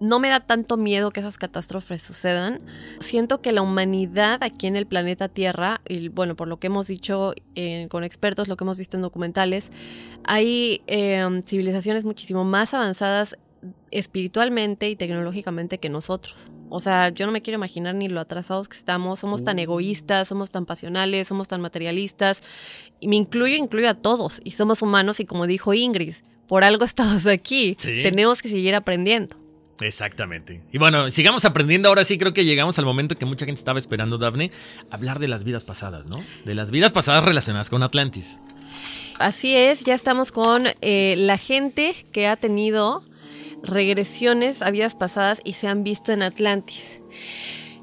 [0.00, 2.60] no me da tanto miedo que esas catástrofes sucedan.
[3.00, 6.86] Siento que la humanidad aquí en el planeta Tierra, y bueno, por lo que hemos
[6.86, 9.70] dicho eh, con expertos, lo que hemos visto en documentales,
[10.24, 13.36] hay em, civilizaciones muchísimo más avanzadas
[13.90, 16.50] espiritualmente y tecnológicamente que nosotros.
[16.70, 20.28] O sea, yo no me quiero imaginar ni lo atrasados que estamos, somos tan egoístas,
[20.28, 22.42] somos tan pasionales, somos tan materialistas,
[23.00, 26.14] y me incluyo, incluyo a todos, y somos humanos y como dijo Ingrid,
[26.46, 29.47] por algo estamos aquí, tenemos que seguir aprendiendo.
[29.80, 30.62] Exactamente.
[30.72, 31.88] Y bueno, sigamos aprendiendo.
[31.88, 34.50] Ahora sí creo que llegamos al momento que mucha gente estaba esperando, Daphne,
[34.90, 36.16] hablar de las vidas pasadas, ¿no?
[36.44, 38.40] De las vidas pasadas relacionadas con Atlantis.
[39.18, 43.02] Así es, ya estamos con eh, la gente que ha tenido
[43.62, 47.00] regresiones a vidas pasadas y se han visto en Atlantis.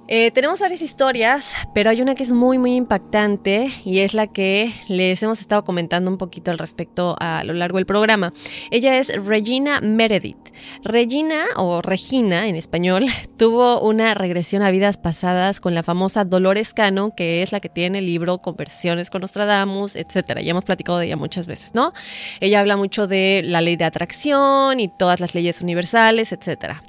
[0.08, 4.28] Eh, tenemos varias historias, pero hay una que es muy, muy impactante y es la
[4.28, 8.32] que les hemos estado comentando un poquito al respecto a lo largo del programa.
[8.70, 10.45] Ella es Regina Meredith.
[10.84, 13.06] Regina, o Regina en español,
[13.38, 17.70] tuvo una regresión a vidas pasadas con la famosa Dolores Cano, que es la que
[17.70, 20.39] tiene el libro Conversiones con Nostradamus, etc.
[20.41, 21.93] Ya hemos platicado de ella muchas veces, ¿no?
[22.39, 26.82] Ella habla mucho de la ley de atracción y todas las leyes universales, etc.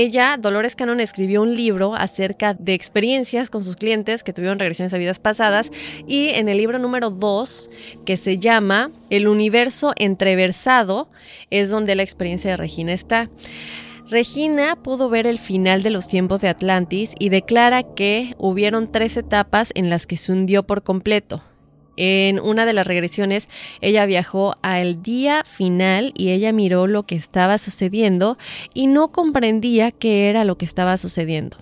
[0.00, 4.94] Ella, Dolores Cannon, escribió un libro acerca de experiencias con sus clientes que tuvieron regresiones
[4.94, 5.72] a vidas pasadas
[6.06, 7.68] y en el libro número 2,
[8.06, 11.10] que se llama El universo entreversado,
[11.50, 13.28] es donde la experiencia de Regina está.
[14.08, 19.16] Regina pudo ver el final de los tiempos de Atlantis y declara que hubieron tres
[19.16, 21.42] etapas en las que se hundió por completo.
[22.00, 23.48] En una de las regresiones,
[23.80, 28.38] ella viajó al día final y ella miró lo que estaba sucediendo
[28.72, 31.58] y no comprendía qué era lo que estaba sucediendo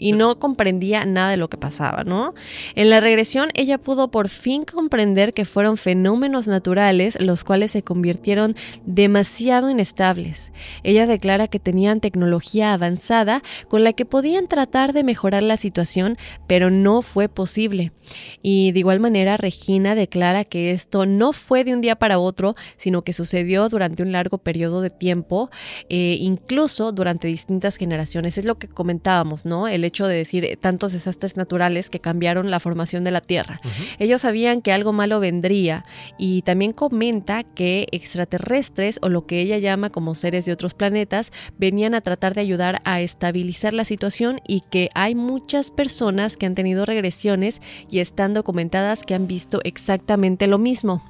[0.00, 2.34] y no comprendía nada de lo que pasaba, ¿no?
[2.74, 7.82] En la regresión ella pudo por fin comprender que fueron fenómenos naturales los cuales se
[7.82, 10.52] convirtieron demasiado inestables.
[10.84, 16.16] Ella declara que tenían tecnología avanzada con la que podían tratar de mejorar la situación,
[16.46, 17.92] pero no fue posible.
[18.40, 22.54] Y de igual manera Regina declara que esto no fue de un día para otro,
[22.78, 25.50] sino que sucedió durante un largo periodo de tiempo,
[25.90, 28.38] eh, incluso durante distintas generaciones.
[28.38, 29.68] Es lo que comentábamos, ¿no?
[29.68, 33.60] El hecho de decir eh, tantos desastres naturales que cambiaron la formación de la Tierra.
[33.98, 35.84] Ellos sabían que algo malo vendría
[36.18, 41.32] y también comenta que extraterrestres o lo que ella llama como seres de otros planetas
[41.58, 46.46] venían a tratar de ayudar a estabilizar la situación y que hay muchas personas que
[46.46, 47.60] han tenido regresiones
[47.90, 51.02] y están documentadas que han visto exactamente lo mismo.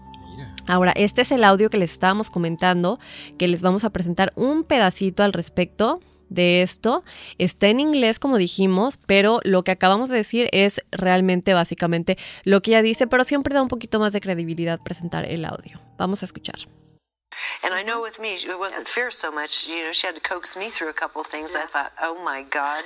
[0.66, 2.98] Ahora, este es el audio que les estábamos comentando,
[3.38, 6.00] que les vamos a presentar un pedacito al respecto
[6.30, 7.04] de esto.
[7.36, 12.62] Está en inglés, como dijimos, pero lo que acabamos de decir es realmente básicamente lo
[12.62, 15.80] que ella dice, pero siempre da un poquito más de credibilidad presentar el audio.
[15.98, 16.68] Vamos a escuchar.
[17.62, 19.68] And I know with me, it wasn't fear so much.
[19.68, 21.54] You know, she had to coax me through a couple of things.
[21.54, 22.82] I thought, oh my God,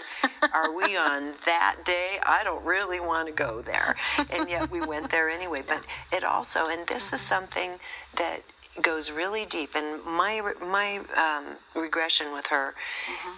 [0.53, 2.19] are we on that day?
[2.25, 3.97] I don't really want to go there.
[4.31, 5.63] And yet we went there anyway.
[5.67, 5.83] But
[6.13, 7.79] it also, and this is something
[8.17, 8.43] that
[8.83, 9.75] goes really deep.
[9.75, 12.75] And my my um, regression with her,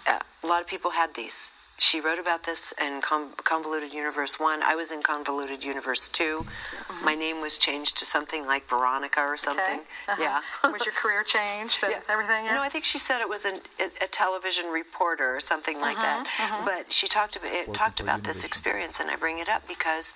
[0.08, 4.62] uh, a lot of people had these she wrote about this in Convoluted Universe 1.
[4.62, 6.38] I was in Convoluted Universe 2.
[6.38, 7.04] Mm-hmm.
[7.04, 9.80] My name was changed to something like Veronica or something.
[9.80, 9.82] Okay.
[10.08, 10.22] Uh-huh.
[10.64, 10.70] Yeah.
[10.72, 12.00] was your career changed and yeah.
[12.08, 12.46] everything?
[12.46, 12.54] Yeah?
[12.54, 16.24] No, I think she said it was an, a, television reporter or something like uh-huh.
[16.24, 16.26] that.
[16.26, 16.62] Uh-huh.
[16.64, 20.14] But she talked about, it, talked about this experience, and I bring it up because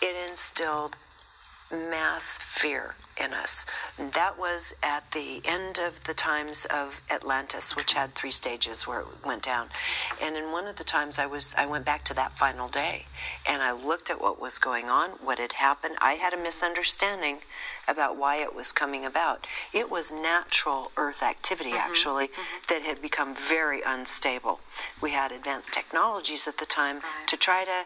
[0.00, 0.96] it instilled
[1.70, 3.66] mass fear in us.
[3.98, 9.00] That was at the end of the times of Atlantis, which had three stages where
[9.00, 9.66] it went down.
[10.22, 13.06] And in one of the times I was I went back to that final day
[13.48, 15.96] and I looked at what was going on, what had happened.
[16.00, 17.38] I had a misunderstanding
[17.88, 19.46] about why it was coming about.
[19.72, 21.90] It was natural earth activity mm-hmm.
[21.90, 22.58] actually mm-hmm.
[22.68, 24.60] that had become very unstable.
[25.00, 27.28] We had advanced technologies at the time right.
[27.28, 27.84] to try to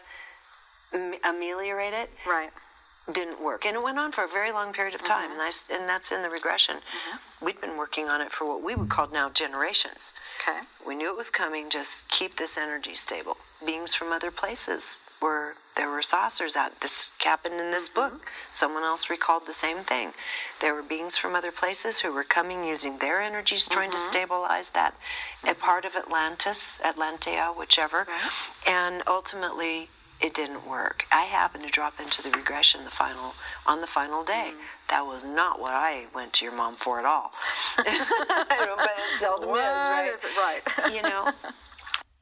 [1.23, 2.09] ameliorate it.
[2.25, 2.51] Right
[3.11, 3.65] didn't work.
[3.65, 5.39] And it went on for a very long period of time, mm-hmm.
[5.39, 6.77] and, I, and, that's in the regression.
[6.77, 7.45] Mm-hmm.
[7.45, 10.13] We'd been working on it for what we would call now generations.
[10.41, 10.59] Okay.
[10.85, 13.37] We knew it was coming, just keep this energy stable.
[13.65, 16.81] Beings from other places were, there were saucers out.
[16.81, 18.15] This happened in this mm-hmm.
[18.15, 18.31] book.
[18.51, 20.11] Someone else recalled the same thing.
[20.59, 24.71] There were beings from other places who were coming using their energies, trying to stabilize
[24.71, 24.95] that,
[25.47, 28.05] a part of Atlantis, Atlantea, whichever.
[28.07, 28.31] Right.
[28.67, 29.89] And ultimately,
[30.21, 31.05] it didn't work.
[31.11, 34.51] I happened to drop into the regression the final on the final day.
[34.53, 34.89] Mm.
[34.89, 37.33] That was not what I went to your mom for at all.
[37.77, 40.11] but it seldom what is, right?
[40.13, 40.93] Is it right?
[40.95, 41.31] you know.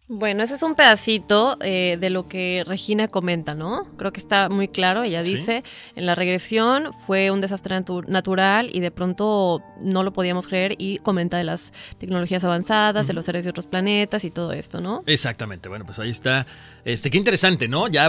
[0.07, 3.87] Bueno, ese es un pedacito eh, de lo que Regina comenta, ¿no?
[3.97, 5.01] Creo que está muy claro.
[5.01, 5.63] Ella dice,
[5.95, 10.99] en la regresión fue un desastre natural y de pronto no lo podíamos creer y
[10.99, 15.01] comenta de las tecnologías avanzadas, de los seres de otros planetas y todo esto, ¿no?
[15.07, 15.69] Exactamente.
[15.69, 16.45] Bueno, pues ahí está.
[16.85, 17.87] Este, qué interesante, ¿no?
[17.87, 18.07] Ya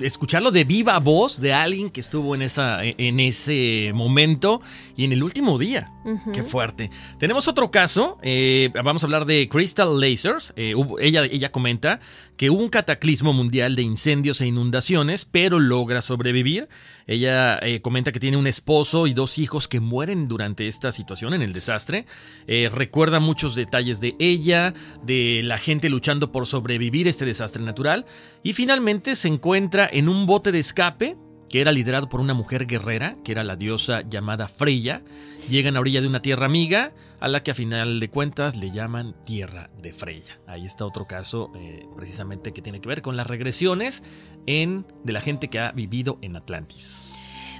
[0.00, 4.60] escucharlo de viva voz de alguien que estuvo en esa, e, en ese momento
[4.96, 5.92] y en el último día.
[6.32, 6.90] Qué fuerte.
[7.20, 8.18] Tenemos otro caso.
[8.22, 10.52] Eh, vamos a hablar de Crystal Lasers.
[10.56, 12.00] Eh, ella ella comenta
[12.36, 16.68] que un cataclismo mundial de incendios e inundaciones, pero logra sobrevivir.
[17.06, 21.34] Ella eh, comenta que tiene un esposo y dos hijos que mueren durante esta situación,
[21.34, 22.06] en el desastre.
[22.46, 28.06] Eh, recuerda muchos detalles de ella, de la gente luchando por sobrevivir este desastre natural.
[28.42, 31.16] Y finalmente se encuentra en un bote de escape
[31.48, 35.02] que era liderado por una mujer guerrera, que era la diosa llamada Freya.
[35.48, 38.70] Llegan a orilla de una tierra amiga, a la que a final de cuentas le
[38.70, 40.38] llaman Tierra de Freya.
[40.46, 44.02] Ahí está otro caso eh, precisamente que tiene que ver con las regresiones
[44.46, 47.04] en, de la gente que ha vivido en Atlantis.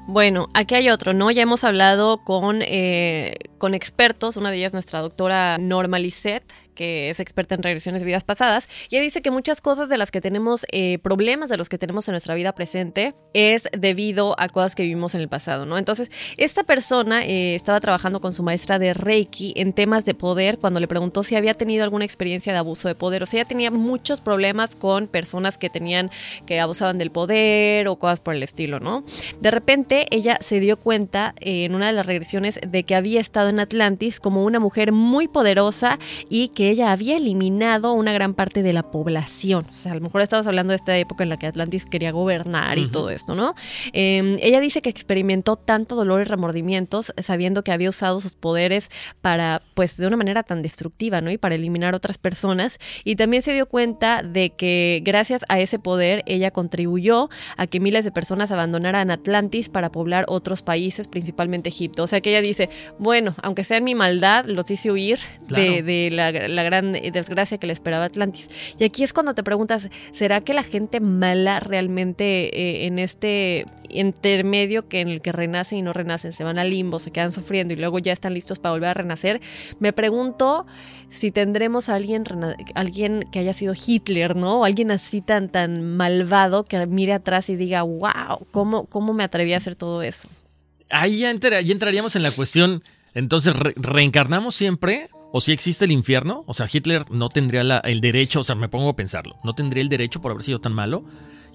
[0.09, 1.33] Bueno, aquí hay otro, ¿no?
[1.33, 7.11] Ya hemos hablado con, eh, con expertos, una de ellas nuestra doctora Norma Lisette, que
[7.11, 10.13] es experta en regresiones de vidas pasadas, y ella dice que muchas cosas de las
[10.13, 14.49] que tenemos, eh, problemas de los que tenemos en nuestra vida presente, es debido a
[14.49, 15.79] cosas que vivimos en el pasado, ¿no?
[15.79, 20.59] Entonces, esta persona eh, estaba trabajando con su maestra de Reiki en temas de poder
[20.59, 23.49] cuando le preguntó si había tenido alguna experiencia de abuso de poder, o sea, ella
[23.49, 26.11] tenía muchos problemas con personas que tenían,
[26.47, 29.05] que abusaban del poder o cosas por el estilo, ¿no?
[29.41, 33.21] De repente, ella se dio cuenta eh, en una de las regresiones de que había
[33.21, 35.99] estado en Atlantis como una mujer muy poderosa
[36.29, 39.67] y que ella había eliminado una gran parte de la población.
[39.71, 42.13] O sea, a lo mejor estamos hablando de esta época en la que Atlantis quería
[42.13, 43.55] gobernar y todo esto, ¿no?
[43.93, 48.91] Em, ella dice que experimentó tanto dolor y remordimientos sabiendo que había usado sus poderes
[49.21, 51.31] para, pues, de una manera tan destructiva, ¿no?
[51.31, 52.79] Y para eliminar otras personas.
[53.05, 57.81] Y también se dio cuenta de que gracias a ese poder ella contribuyó a que
[57.81, 62.03] miles de personas abandonaran Atlantis para poblar otros países, principalmente Egipto.
[62.03, 65.83] O sea que ella dice, bueno, aunque sea en mi maldad, los hice huir de,
[65.83, 68.49] de la la gran desgracia que le esperaba Atlantis.
[68.79, 72.25] Y aquí es cuando te preguntas, ¿será que la gente mala realmente
[72.59, 76.71] eh, en este intermedio que en el que renacen y no renacen, se van al
[76.71, 79.41] limbo, se quedan sufriendo y luego ya están listos para volver a renacer?
[79.79, 80.67] Me pregunto
[81.09, 82.25] si tendremos a alguien,
[82.75, 84.61] alguien que haya sido Hitler, ¿no?
[84.61, 89.23] O alguien así tan, tan malvado que mire atrás y diga, wow, ¿cómo, cómo me
[89.25, 90.29] atreví a hacer todo eso?
[90.91, 92.83] Ahí ya, entra- ya entraríamos en la cuestión,
[93.15, 95.09] entonces, ¿re- ¿reencarnamos siempre?
[95.37, 96.45] ¿O si existe el infierno?
[96.47, 99.53] O sea, Hitler no tendría la- el derecho, o sea, me pongo a pensarlo, ¿no
[99.55, 101.05] tendría el derecho por haber sido tan malo?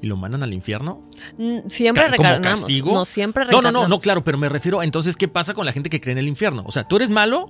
[0.04, 1.08] ¿Y lo mandan al infierno?
[1.40, 2.60] Mm, Siempre Ca- ¿Como reencarnamos.
[2.60, 2.94] castigo?
[2.94, 5.74] No, siempre No, no, no, no, claro, pero me refiero entonces, ¿qué pasa con la
[5.74, 6.64] gente que cree en el infierno?
[6.68, 7.50] O sea, tú eres malo,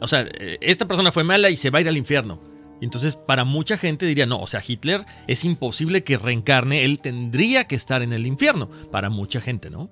[0.00, 2.40] o sea, eh, esta persona fue mala y se va a ir al infierno.
[2.80, 7.00] Y Entonces, para mucha gente diría, no, o sea, Hitler es imposible que reencarne, él
[7.00, 8.70] tendría que estar en el infierno.
[8.92, 9.90] Para mucha gente, ¿no?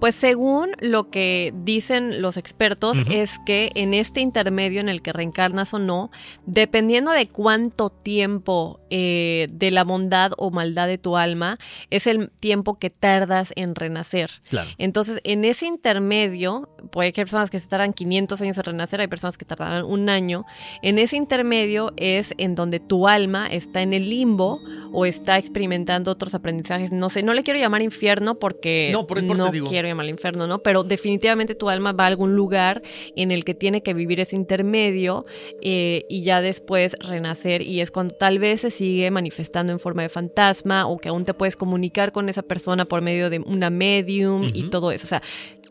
[0.00, 5.12] Pues según lo que dicen los expertos, es que en este intermedio en el que
[5.12, 6.10] reencarnas o no,
[6.46, 11.58] dependiendo de cuánto tiempo eh, de la bondad o maldad de tu alma,
[11.90, 14.30] es el tiempo que tardas en renacer.
[14.48, 14.70] Claro.
[14.78, 19.00] Entonces, en ese intermedio, puede que hay personas que se tardan 500 años en renacer,
[19.00, 20.44] hay personas que tardarán un año.
[20.82, 24.60] En ese intermedio es en donde tu alma está en el limbo
[24.92, 26.92] o está experimentando otros aprendizajes.
[26.92, 29.68] No sé, no le quiero llamar infierno porque No, por- por eso no te digo.
[29.68, 30.60] quiero llamar infierno, ¿no?
[30.62, 32.82] Pero definitivamente tu alma va a algún lugar
[33.16, 35.26] en el que tiene que vivir ese intermedio
[35.62, 37.62] eh, y ya después renacer.
[37.62, 41.24] Y es cuando tal vez se sigue manifestando en forma de fantasma o que aún
[41.24, 45.06] te puedes comunicar con esa persona por medio de una medium y todo eso.
[45.06, 45.22] O sea,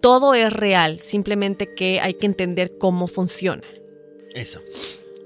[0.01, 3.63] todo es real, simplemente que hay que entender cómo funciona.
[4.33, 4.61] Eso.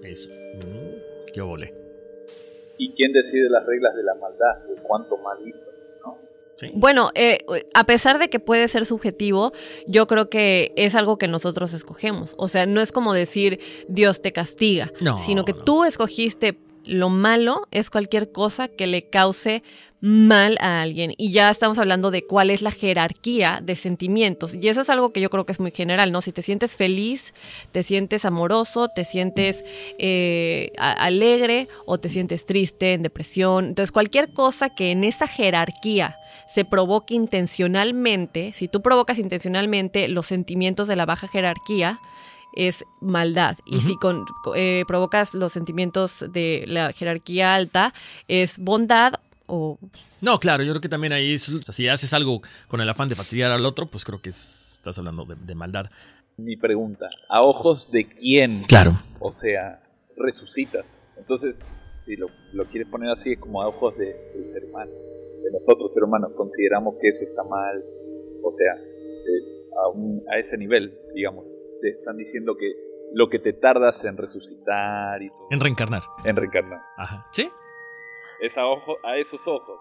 [0.04, 0.30] Eso.
[0.30, 1.74] Mm, qué volé.
[2.78, 4.66] ¿Y quién decide las reglas de la maldad?
[4.68, 5.66] ¿De cuánto mal hizo?
[6.70, 6.80] ¿No?
[6.80, 9.54] Bueno, eh, a pesar de que puede ser subjetivo,
[9.88, 12.34] yo creo que es algo que nosotros escogemos.
[12.38, 17.10] O sea, no es como decir Dios te castiga, No, sino que tú escogiste lo
[17.10, 19.64] malo, es cualquier cosa que le cause
[20.02, 21.14] mal a alguien.
[21.18, 24.56] Y ya estamos hablando de cuál es la jerarquía de sentimientos.
[24.56, 26.22] Y eso es algo que yo creo que es muy general, ¿no?
[26.22, 27.34] Si te sientes feliz,
[27.72, 29.64] te sientes amoroso, te sientes
[30.00, 33.66] eh, alegre o te sientes triste, en depresión.
[33.68, 40.28] Entonces, cualquier cosa que en esa jerarquía se provoque intencionalmente, si tú provocas intencionalmente los
[40.28, 42.00] sentimientos de la baja jerarquía,
[42.56, 43.58] es maldad.
[43.66, 44.26] Y si con,
[44.56, 47.94] eh, provocas los sentimientos de la jerarquía alta,
[48.28, 49.14] es bondad
[49.48, 49.78] o...
[50.20, 52.90] No, claro, yo creo que también ahí, es, o sea, si haces algo con el
[52.90, 55.90] afán de fastidiar al otro, pues creo que es- estás hablando de, de maldad.
[56.38, 58.64] Mi pregunta, ¿a ojos de quién?
[58.64, 59.00] Claro.
[59.20, 59.82] O sea,
[60.18, 60.86] resucitas.
[61.18, 61.68] Entonces,
[62.06, 64.92] si lo, lo quieres poner así, es como a ojos de, del ser humano.
[65.44, 67.84] De nosotros, ser humanos, consideramos que eso está mal.
[68.44, 71.46] O sea, eh, a, un- a ese nivel, digamos,
[71.82, 72.72] te están diciendo que
[73.14, 75.48] lo que te tardas en resucitar y todo.
[75.52, 76.04] En reencarnar.
[76.26, 76.80] En reencarnar.
[76.98, 77.26] Ajá.
[77.34, 77.50] ¿Sí?
[78.42, 79.80] Es a, ojo, a esos ojos.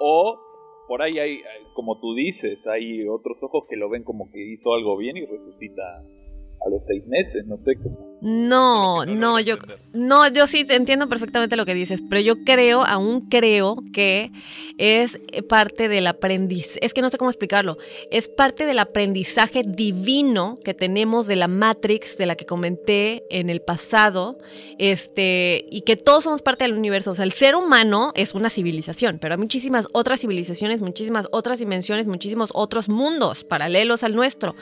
[0.00, 0.40] O
[0.88, 4.40] por ahí hay, hay- como tú dices, hay otros ojos que lo ven como que
[4.40, 8.13] hizo algo bien y resucita a los seis meses, no sé cómo.
[8.24, 9.58] No, no, yo
[9.92, 14.32] no, yo sí entiendo perfectamente lo que dices, pero yo creo, aún creo que
[14.78, 17.76] es parte del aprendizaje, es que no sé cómo explicarlo,
[18.10, 23.50] es parte del aprendizaje divino que tenemos de la Matrix, de la que comenté en
[23.50, 24.38] el pasado,
[24.78, 28.48] este, y que todos somos parte del universo, o sea, el ser humano es una
[28.48, 34.54] civilización, pero hay muchísimas otras civilizaciones, muchísimas otras dimensiones, muchísimos otros mundos paralelos al nuestro.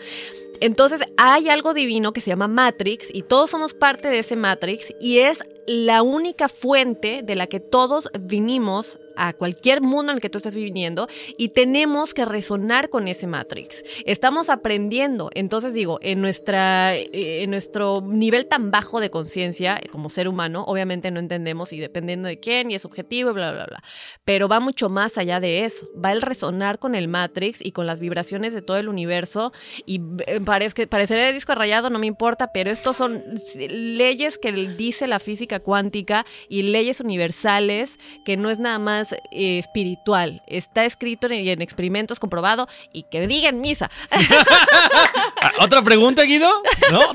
[0.63, 4.95] Entonces hay algo divino que se llama Matrix y todos somos parte de ese Matrix
[4.99, 10.23] y es la única fuente de la que todos vinimos a cualquier mundo en el
[10.23, 13.85] que tú estés viviendo y tenemos que resonar con ese Matrix.
[14.07, 19.89] Estamos aprendiendo, entonces digo, en, nuestra, eh, en nuestro nivel tan bajo de conciencia eh,
[19.89, 23.53] como ser humano, obviamente no entendemos y dependiendo de quién y es subjetivo y bla,
[23.53, 23.83] bla, bla.
[24.25, 25.89] Pero va mucho más allá de eso.
[26.03, 29.53] Va el resonar con el Matrix y con las vibraciones de todo el universo
[29.87, 33.23] y eh, parece que de disco rayado, no me importa, pero estos son
[33.57, 39.59] leyes que dice la física cuántica y leyes universales que no es nada más eh,
[39.59, 40.43] espiritual.
[40.47, 43.91] Está escrito en, en experimentos comprobado y que digan misa.
[45.45, 46.49] Ah, ¿Otra pregunta, Guido?
[46.93, 47.01] ¿No?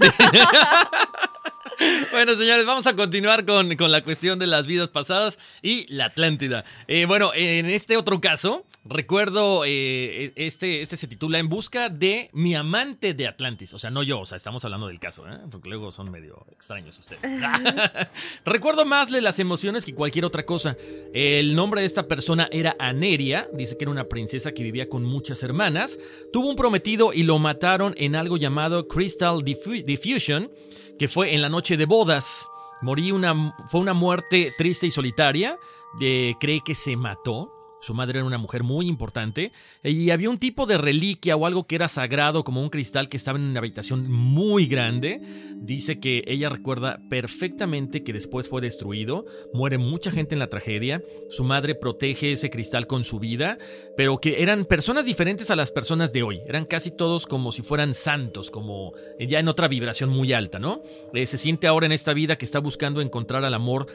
[2.11, 6.05] Bueno, señores, vamos a continuar con, con la cuestión de las vidas pasadas y la
[6.05, 6.63] Atlántida.
[6.87, 12.29] Eh, bueno, en este otro caso, recuerdo, eh, este, este se titula En busca de
[12.33, 13.73] mi amante de Atlantis.
[13.73, 15.37] O sea, no yo, o sea, estamos hablando del caso, ¿eh?
[15.51, 17.21] porque luego son medio extraños ustedes.
[18.45, 20.75] recuerdo más de las emociones que cualquier otra cosa.
[21.13, 25.03] El nombre de esta persona era Aneria, dice que era una princesa que vivía con
[25.03, 25.99] muchas hermanas.
[26.33, 30.49] Tuvo un prometido y lo mataron en algo llamado Crystal Diffu- Diffusion
[30.97, 32.49] que fue en la noche de bodas.
[32.81, 35.59] Morí una, fue una muerte triste y solitaria.
[35.99, 37.56] Eh, cree que se mató.
[37.81, 39.51] Su madre era una mujer muy importante
[39.83, 43.17] y había un tipo de reliquia o algo que era sagrado como un cristal que
[43.17, 45.21] estaba en una habitación muy grande.
[45.55, 51.01] Dice que ella recuerda perfectamente que después fue destruido, muere mucha gente en la tragedia,
[51.29, 53.57] su madre protege ese cristal con su vida,
[53.95, 57.61] pero que eran personas diferentes a las personas de hoy, eran casi todos como si
[57.61, 60.81] fueran santos, como ya en otra vibración muy alta, ¿no?
[61.13, 63.87] Eh, se siente ahora en esta vida que está buscando encontrar al amor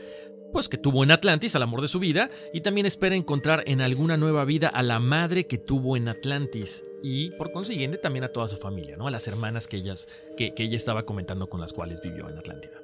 [0.53, 3.81] pues que tuvo en Atlantis al amor de su vida y también espera encontrar en
[3.81, 8.29] alguna nueva vida a la madre que tuvo en Atlantis y por consiguiente también a
[8.29, 9.07] toda su familia, ¿no?
[9.09, 12.39] A las hermanas que, ellas, que, que ella estaba comentando con las cuales vivió en
[12.39, 12.82] Atlántida.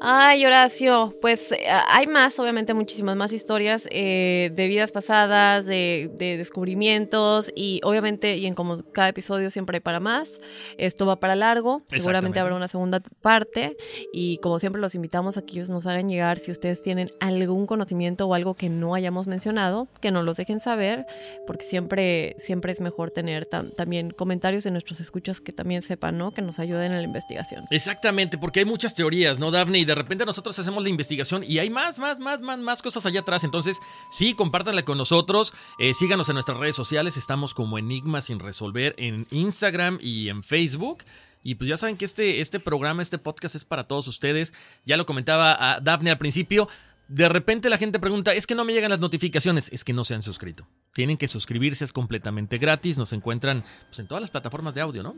[0.00, 6.10] Ay, Horacio, pues eh, hay más, obviamente muchísimas más historias eh, de vidas pasadas, de,
[6.18, 10.40] de, descubrimientos y obviamente, y en como cada episodio siempre hay para más,
[10.78, 13.76] esto va para largo, seguramente habrá una segunda parte
[14.12, 17.66] y como siempre los invitamos a que ellos nos hagan llegar si ustedes tienen algún
[17.66, 21.06] conocimiento o algo que no hayamos mencionado, que nos los dejen saber,
[21.46, 26.18] porque siempre, siempre es mejor tener tam también comentarios de nuestros escuchos que también sepan,
[26.18, 26.32] ¿no?
[26.32, 27.64] Que nos ayuden en la investigación.
[27.70, 29.83] Exactamente, porque hay muchas teorías, ¿no, Daphne?
[29.84, 33.04] Y de repente nosotros hacemos la investigación y hay más, más, más, más, más cosas
[33.04, 33.44] allá atrás.
[33.44, 33.80] Entonces,
[34.10, 35.52] sí, compártanla con nosotros.
[35.78, 37.18] Eh, síganos en nuestras redes sociales.
[37.18, 41.04] Estamos como Enigmas sin resolver en Instagram y en Facebook.
[41.42, 44.54] Y pues ya saben que este, este programa, este podcast es para todos ustedes.
[44.86, 46.66] Ya lo comentaba a Daphne al principio.
[47.06, 50.04] De repente la gente pregunta, es que no me llegan las notificaciones, es que no
[50.04, 50.66] se han suscrito.
[50.94, 52.96] Tienen que suscribirse, es completamente gratis.
[52.96, 55.14] Nos encuentran pues, en todas las plataformas de audio, ¿no?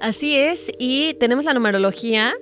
[0.00, 2.32] Así es, y tenemos la numerología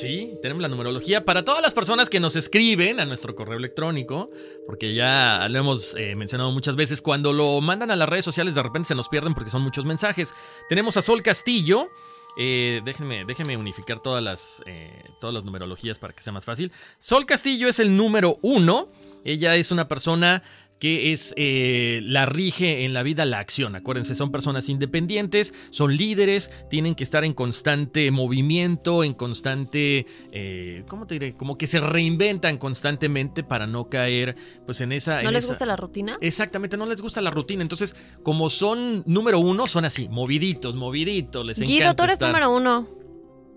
[0.00, 4.30] Sí, tenemos la numerología para todas las personas que nos escriben a nuestro correo electrónico,
[4.66, 8.54] porque ya lo hemos eh, mencionado muchas veces, cuando lo mandan a las redes sociales
[8.54, 10.32] de repente se nos pierden porque son muchos mensajes.
[10.70, 11.90] Tenemos a Sol Castillo,
[12.38, 16.72] eh, déjenme, déjenme unificar todas las, eh, todas las numerologías para que sea más fácil.
[16.98, 18.88] Sol Castillo es el número uno,
[19.24, 20.42] ella es una persona
[20.80, 23.76] que es eh, la rige en la vida la acción.
[23.76, 30.82] Acuérdense, son personas independientes, son líderes, tienen que estar en constante movimiento, en constante, eh,
[30.88, 31.36] ¿cómo te diré?
[31.36, 35.22] Como que se reinventan constantemente para no caer, pues en esa.
[35.22, 36.18] ¿No en les esa- gusta la rutina?
[36.20, 37.60] Exactamente, no les gusta la rutina.
[37.62, 42.28] Entonces, como son número uno, son así, moviditos, moviditos, les Guido, encanta tú eres estar-
[42.32, 42.88] número uno.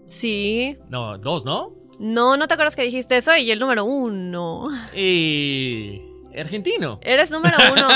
[0.06, 0.76] Sí.
[0.90, 1.72] No, dos, ¿no?
[2.00, 4.66] No, no te acuerdas que dijiste eso y el número uno.
[4.94, 6.02] Y...
[6.42, 7.00] Argentino.
[7.02, 7.88] Eres número uno.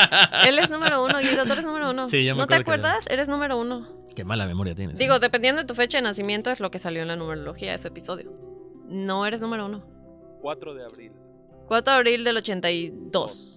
[0.46, 2.08] Él es número uno, Guido, tú eres número uno.
[2.08, 3.04] Sí, ya me ¿No te acuerdas?
[3.08, 3.88] Eres número uno.
[4.14, 4.98] Qué mala memoria tienes.
[4.98, 5.02] ¿eh?
[5.02, 7.76] Digo, dependiendo de tu fecha de nacimiento es lo que salió en la numerología de
[7.76, 8.32] ese episodio.
[8.88, 9.84] No eres número uno.
[10.40, 11.12] 4 de abril.
[11.66, 13.55] 4 de abril del 82.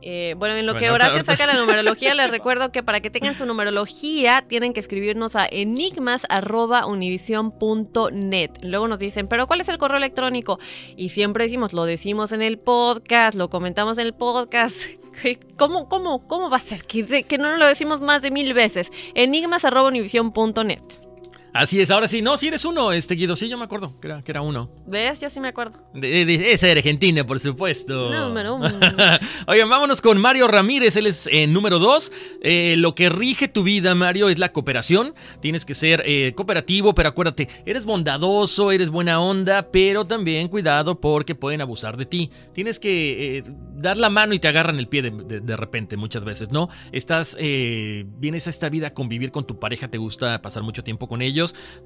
[0.00, 3.10] Eh, bueno, en lo Bueno, que Horacio saca la numerología, les recuerdo que para que
[3.10, 8.50] tengan su numerología tienen que escribirnos a enigmas.univision.net.
[8.62, 10.58] Luego nos dicen, pero ¿cuál es el correo electrónico?
[10.96, 14.82] Y siempre decimos, lo decimos en el podcast, lo comentamos en el podcast.
[15.56, 18.92] ¿Cómo, cómo, cómo va a ser que, que no lo decimos más de mil veces?
[19.14, 21.07] enigmas.univision.net.
[21.52, 24.06] Así es, ahora sí, no, sí eres uno, este Guido, sí, yo me acuerdo que
[24.08, 24.70] era, que era uno.
[24.86, 25.20] ¿Ves?
[25.20, 25.78] Yo sí me acuerdo.
[25.94, 28.10] De, de- esa era Argentina, por supuesto.
[28.10, 28.68] Número uno.
[29.46, 32.12] Oigan, vámonos con Mario Ramírez, él es eh, número dos.
[32.42, 35.14] Eh, lo que rige tu vida, Mario, es la cooperación.
[35.40, 41.00] Tienes que ser eh, cooperativo, pero acuérdate, eres bondadoso, eres buena onda, pero también cuidado
[41.00, 42.30] porque pueden abusar de ti.
[42.54, 43.42] Tienes que
[43.74, 46.68] dar la mano y te agarran el pie de, de- de repente, muchas veces, ¿no?
[46.92, 51.08] Estás, vienes a esta vida a convivir con tu pareja, te gusta pasar mucho tiempo
[51.08, 51.37] con ellos,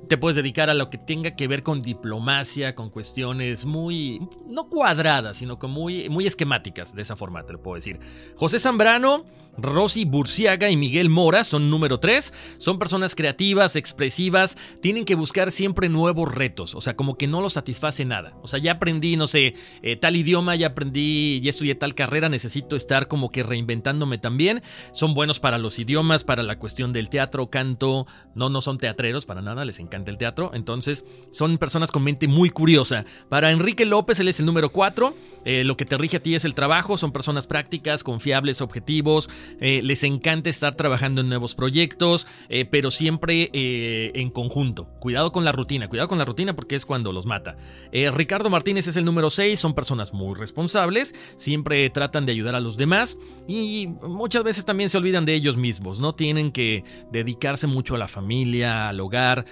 [0.09, 4.68] te puedes dedicar a lo que tenga que ver con diplomacia, con cuestiones muy, no
[4.68, 8.00] cuadradas, sino con muy, muy esquemáticas, de esa forma te lo puedo decir.
[8.36, 9.24] José Zambrano,
[9.59, 12.32] Rosy Burciaga y Miguel Mora son número 3.
[12.59, 16.74] Son personas creativas, expresivas, tienen que buscar siempre nuevos retos.
[16.74, 18.34] O sea, como que no los satisface nada.
[18.42, 22.28] O sea, ya aprendí, no sé, eh, tal idioma, ya aprendí, ya estudié tal carrera,
[22.28, 24.62] necesito estar como que reinventándome también.
[24.92, 28.07] Son buenos para los idiomas, para la cuestión del teatro, canto.
[28.34, 30.50] No, no son teatreros para nada, les encanta el teatro.
[30.55, 33.05] Entonces, son personas con mente muy curiosa.
[33.28, 35.14] Para Enrique López, él es el número 4.
[35.44, 36.96] lo que te rige a ti es el trabajo.
[36.96, 39.28] Son personas prácticas, confiables, objetivos.
[39.61, 44.88] Eh, les encanta estar trabajando en nuevos proyectos, eh, pero siempre eh, en conjunto.
[45.01, 47.57] Cuidado con la rutina, cuidado con la rutina porque es cuando los mata.
[47.93, 52.61] Ricardo Martínez es el número 6, son personas muy responsables, siempre tratan de ayudar a
[52.61, 56.14] los demás y muchas veces también se olvidan de ellos mismos, ¿no?
[56.14, 59.45] Tienen que dedicarse mucho a la familia, al hogar,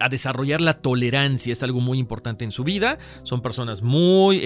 [0.00, 2.98] a desarrollar la tolerancia, es algo muy importante en su vida.
[3.22, 4.40] Son personas muy...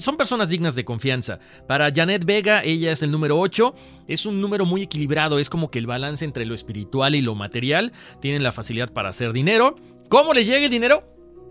[0.00, 1.38] son personas dignas de confianza.
[1.66, 3.74] Para Janet Vega, ella es el número 8.
[4.08, 7.34] Es un número muy equilibrado, es como que el balance entre lo espiritual y lo
[7.34, 7.92] material.
[8.20, 9.76] Tienen la facilidad para hacer dinero.
[10.08, 11.04] ¿Cómo les llega el dinero?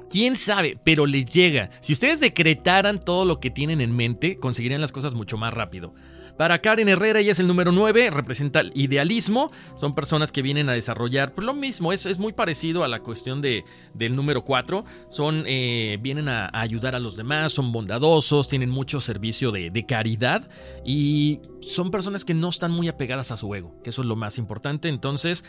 [0.10, 1.70] quién sabe, pero les llega.
[1.82, 5.94] Si ustedes decretaran todo lo que tienen en mente, conseguirían las cosas mucho más rápido.
[6.40, 9.52] Para Karen Herrera, ella es el número 9, representa el idealismo.
[9.76, 13.02] Son personas que vienen a desarrollar pues, lo mismo, es, es, muy parecido a la
[13.02, 14.86] cuestión de, del número 4.
[15.10, 19.86] Son, eh, vienen a, ayudar a los demás, son bondadosos, tienen mucho servicio de, de,
[19.86, 20.50] caridad
[20.86, 24.16] y son personas que no están muy apegadas a su ego, que eso es lo
[24.16, 24.88] más importante.
[24.88, 25.44] Entonces,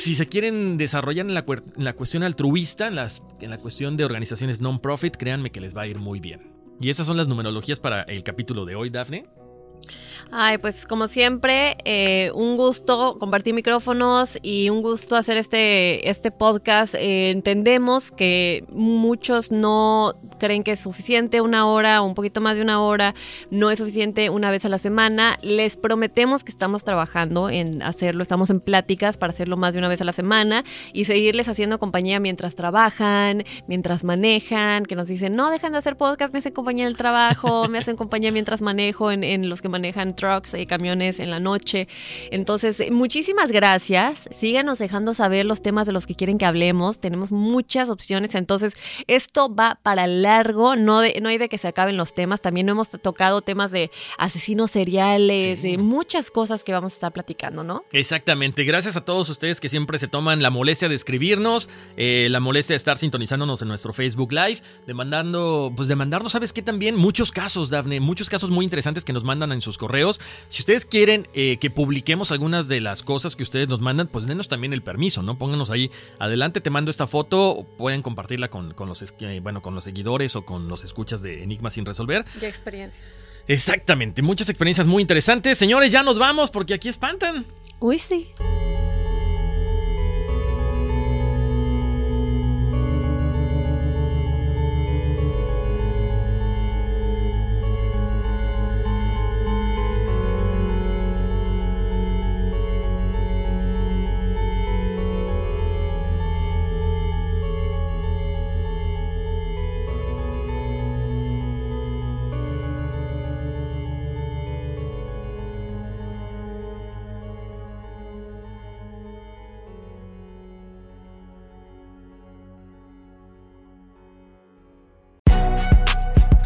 [0.00, 1.44] si se quieren desarrollar en la,
[1.76, 5.82] la cuestión altruista, en, las, en la cuestión de organizaciones non-profit, créanme que les va
[5.82, 6.50] a ir muy bien.
[6.80, 9.26] Y esas son las numerologías para el capítulo de hoy, Daphne.
[10.30, 16.30] Ay, pues como siempre, eh, un gusto compartir micrófonos y un gusto hacer este, este
[16.30, 16.94] podcast.
[16.96, 22.56] Eh, entendemos que muchos no creen que es suficiente una hora o un poquito más
[22.56, 23.14] de una hora,
[23.50, 25.38] no es suficiente una vez a la semana.
[25.42, 29.88] Les prometemos que estamos trabajando en hacerlo, estamos en pláticas para hacerlo más de una
[29.88, 35.36] vez a la semana y seguirles haciendo compañía mientras trabajan, mientras manejan, que nos dicen,
[35.36, 38.60] no, dejan de hacer podcast, me hacen compañía en el trabajo, me hacen compañía mientras
[38.60, 41.88] manejo en, en los que manejan trucks y camiones en la noche.
[42.30, 44.28] Entonces, muchísimas gracias.
[44.30, 47.00] Síganos dejando saber los temas de los que quieren que hablemos.
[47.00, 48.34] Tenemos muchas opciones.
[48.36, 48.76] Entonces,
[49.08, 50.76] esto va para largo.
[50.76, 52.40] No, de, no hay de que se acaben los temas.
[52.40, 55.72] También hemos tocado temas de asesinos seriales, sí.
[55.72, 57.84] de muchas cosas que vamos a estar platicando, ¿no?
[57.90, 58.62] Exactamente.
[58.62, 62.74] Gracias a todos ustedes que siempre se toman la molestia de escribirnos, eh, la molestia
[62.74, 66.62] de estar sintonizándonos en nuestro Facebook Live, demandando, pues demandarnos, ¿sabes qué?
[66.62, 70.20] También muchos casos, Dafne, muchos casos muy interesantes que nos mandan en sus correos.
[70.48, 74.26] Si ustedes quieren eh, que publiquemos algunas de las cosas que ustedes nos mandan, pues
[74.26, 75.36] denos también el permiso, ¿no?
[75.36, 79.74] Pónganos ahí adelante, te mando esta foto, pueden compartirla con, con los eh, bueno, con
[79.74, 82.24] los seguidores o con los escuchas de Enigma sin resolver.
[82.40, 83.04] De experiencias.
[83.46, 85.58] Exactamente, muchas experiencias muy interesantes.
[85.58, 87.44] Señores, ya nos vamos porque aquí espantan.
[87.80, 88.30] Uy, sí.